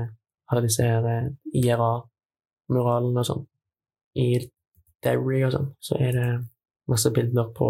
alle 0.49 0.63
disse 0.65 0.83
her 0.83 1.05
eh, 1.05 1.27
IRA-muralene 1.61 3.21
og 3.21 3.27
sånn. 3.27 3.43
I 4.17 4.49
Derry 5.03 5.43
og 5.45 5.53
sånn, 5.53 5.67
så 5.79 5.99
er 6.01 6.17
det 6.17 6.29
masse 6.89 7.11
bilder 7.13 7.51
på 7.55 7.69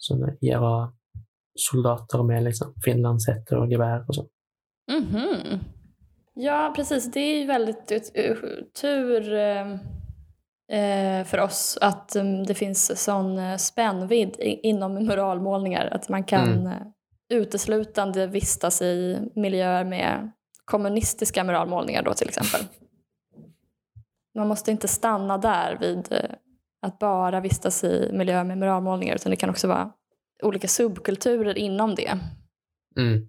sånne 0.00 0.34
IRA-soldater 0.40 2.22
med 2.26 2.44
liksom 2.44 2.74
finlandshette 2.84 3.58
og 3.60 3.72
gevær 3.72 4.04
og 4.08 4.14
sånn. 4.14 4.28
Mhm. 4.90 5.58
Ja, 6.34 6.72
precis. 6.76 7.12
Det 7.12 7.20
är 7.20 7.38
ju 7.40 7.46
väldigt 7.46 7.86
tur 8.80 9.32
eh, 9.32 9.72
eh, 10.80 11.24
för 11.24 11.38
oss 11.38 11.78
att 11.80 12.14
mm, 12.16 12.46
det 12.46 12.54
finns 12.54 13.04
sån 13.04 13.38
eh, 13.38 13.56
spännvidd 13.56 14.36
inom 14.40 14.94
muralmålningar. 14.94 15.86
Att 15.92 16.08
man 16.08 16.24
kan 16.24 16.48
Mm. 16.52 16.66
eh, 16.66 16.86
uteslutande 17.28 18.26
vistas 18.26 18.82
i 18.82 19.18
miljöer 19.34 19.84
med 19.84 20.30
kommunistiska 20.64 21.44
muralmålningar 21.44 22.02
då 22.02 22.14
till 22.14 22.28
exempel. 22.28 22.60
man 24.34 24.48
måste 24.48 24.70
inte 24.70 24.88
stanna 24.88 25.38
där 25.38 25.76
vid 25.80 26.12
eh, 26.12 26.30
att 26.82 26.98
bara 26.98 27.40
vistas 27.40 27.84
i 27.84 28.10
miljö 28.12 28.44
med 28.44 28.58
muralmålningar 28.58 29.14
utan 29.14 29.30
det 29.30 29.36
kan 29.36 29.50
också 29.50 29.68
vara 29.68 29.92
olika 30.42 30.68
subkulturer 30.68 31.58
inom 31.58 31.94
det. 31.94 32.18
Mm. 32.96 33.28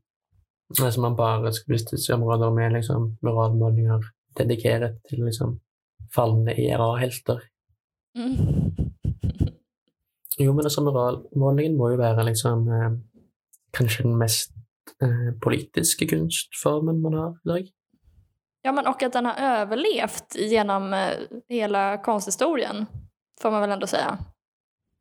Alltså 0.81 1.01
man 1.01 1.15
bara 1.15 1.51
ska 1.51 1.73
vistas 1.73 2.09
i 2.09 2.13
områden 2.13 2.55
med 2.55 2.73
liksom 2.73 3.17
muralmålningar 3.21 4.01
dedikerat 4.35 5.03
till 5.03 5.25
liksom 5.25 5.59
fallne 6.15 6.53
IRA-helter. 6.53 7.43
Mm. 8.17 8.35
Jo, 10.37 10.53
men 10.53 10.65
alltså 10.65 10.81
muralmålningen 10.81 11.77
må 11.77 11.91
ju 11.91 11.97
vara 11.97 12.23
liksom 12.23 12.67
eh, 12.67 12.91
kanske 13.71 14.03
den 14.03 14.17
mest 14.17 14.51
eh, 15.01 15.39
politiska 15.39 16.07
konstformen 16.07 17.01
man 17.01 17.13
har 17.13 17.37
idag. 17.45 17.67
Ja, 18.61 18.71
men 18.71 18.87
och 18.87 19.03
att 19.03 19.13
den 19.13 19.25
har 19.25 19.35
överlevt 19.39 20.35
genom 20.35 20.93
eh, 20.93 21.09
hela 21.49 21.97
konsthistorien, 21.97 22.85
får 23.41 23.51
man 23.51 23.61
väl 23.61 23.71
ändå 23.71 23.87
säga. 23.87 24.17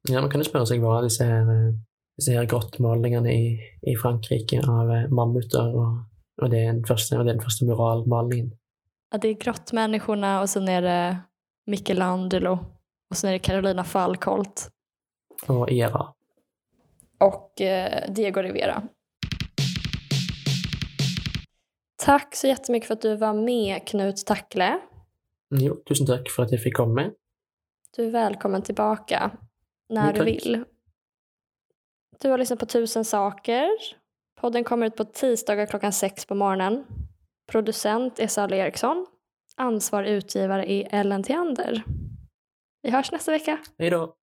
Ja, 0.08 0.20
man 0.20 0.30
kan 0.30 0.40
ju 0.40 0.44
spöra 0.44 0.66
sig 0.66 0.78
vad 0.78 1.04
dessa 1.04 1.24
här 1.24 2.44
grottmålningarna 2.44 3.32
i, 3.32 3.60
i 3.82 3.96
Frankrike 3.96 4.62
av 4.68 4.90
eh, 4.90 5.08
mammutar 5.08 5.76
och, 5.76 5.88
och, 6.42 6.50
det 6.50 6.58
är 6.58 6.72
den 6.72 6.84
första, 6.84 7.18
och 7.18 7.24
det 7.24 7.30
är 7.30 7.34
den 7.34 7.44
första 7.44 7.64
muralmålningen. 7.64 8.50
Ja, 9.10 9.18
det 9.18 9.28
är 9.28 9.34
grottmänniskorna 9.34 10.40
och 10.40 10.50
sen 10.50 10.68
är 10.68 10.82
det 10.82 11.18
Michelangelo 11.66 12.58
och 13.10 13.16
sen 13.16 13.28
är 13.28 13.32
det 13.32 13.38
Carolina 13.38 13.84
Falkholt. 13.84 14.68
Och 15.46 15.72
Era. 15.72 16.06
Och 17.20 17.60
eh, 17.60 18.12
Diego 18.12 18.42
Rivera. 18.42 18.82
Tack 22.04 22.36
så 22.36 22.46
jättemycket 22.46 22.86
för 22.86 22.94
att 22.94 23.02
du 23.02 23.16
var 23.16 23.34
med 23.34 23.86
Knut 23.86 24.26
Tackle. 24.26 24.80
Jo, 25.54 25.82
tusen 25.88 26.06
tack 26.06 26.30
för 26.30 26.42
att 26.42 26.52
jag 26.52 26.62
fick 26.62 26.76
komma. 26.76 27.10
Du 27.96 28.06
är 28.06 28.10
välkommen 28.10 28.62
tillbaka 28.62 29.30
när 29.88 30.12
Jo, 30.12 30.18
du 30.18 30.24
vill. 30.24 30.64
Du 32.20 32.30
har 32.30 32.38
lyssnat 32.38 32.58
på 32.58 32.66
Tusen 32.66 33.04
saker. 33.04 33.68
Podden 34.40 34.64
kommer 34.64 34.86
ut 34.86 34.96
på 34.96 35.04
tisdagar 35.04 35.66
klockan 35.66 35.92
sex 35.92 36.26
på 36.26 36.34
morgonen. 36.34 36.84
Producent 37.46 38.18
är 38.18 38.26
Sally 38.26 38.56
Eriksson. 38.56 39.06
Ansvarig 39.56 40.10
utgivare 40.10 40.70
är 40.72 40.88
Ellen 40.90 41.22
Theander. 41.22 41.84
Vi 42.82 42.90
hörs 42.90 43.12
nästa 43.12 43.32
vecka. 43.32 43.58
Hej 43.78 43.90
då! 43.90 44.14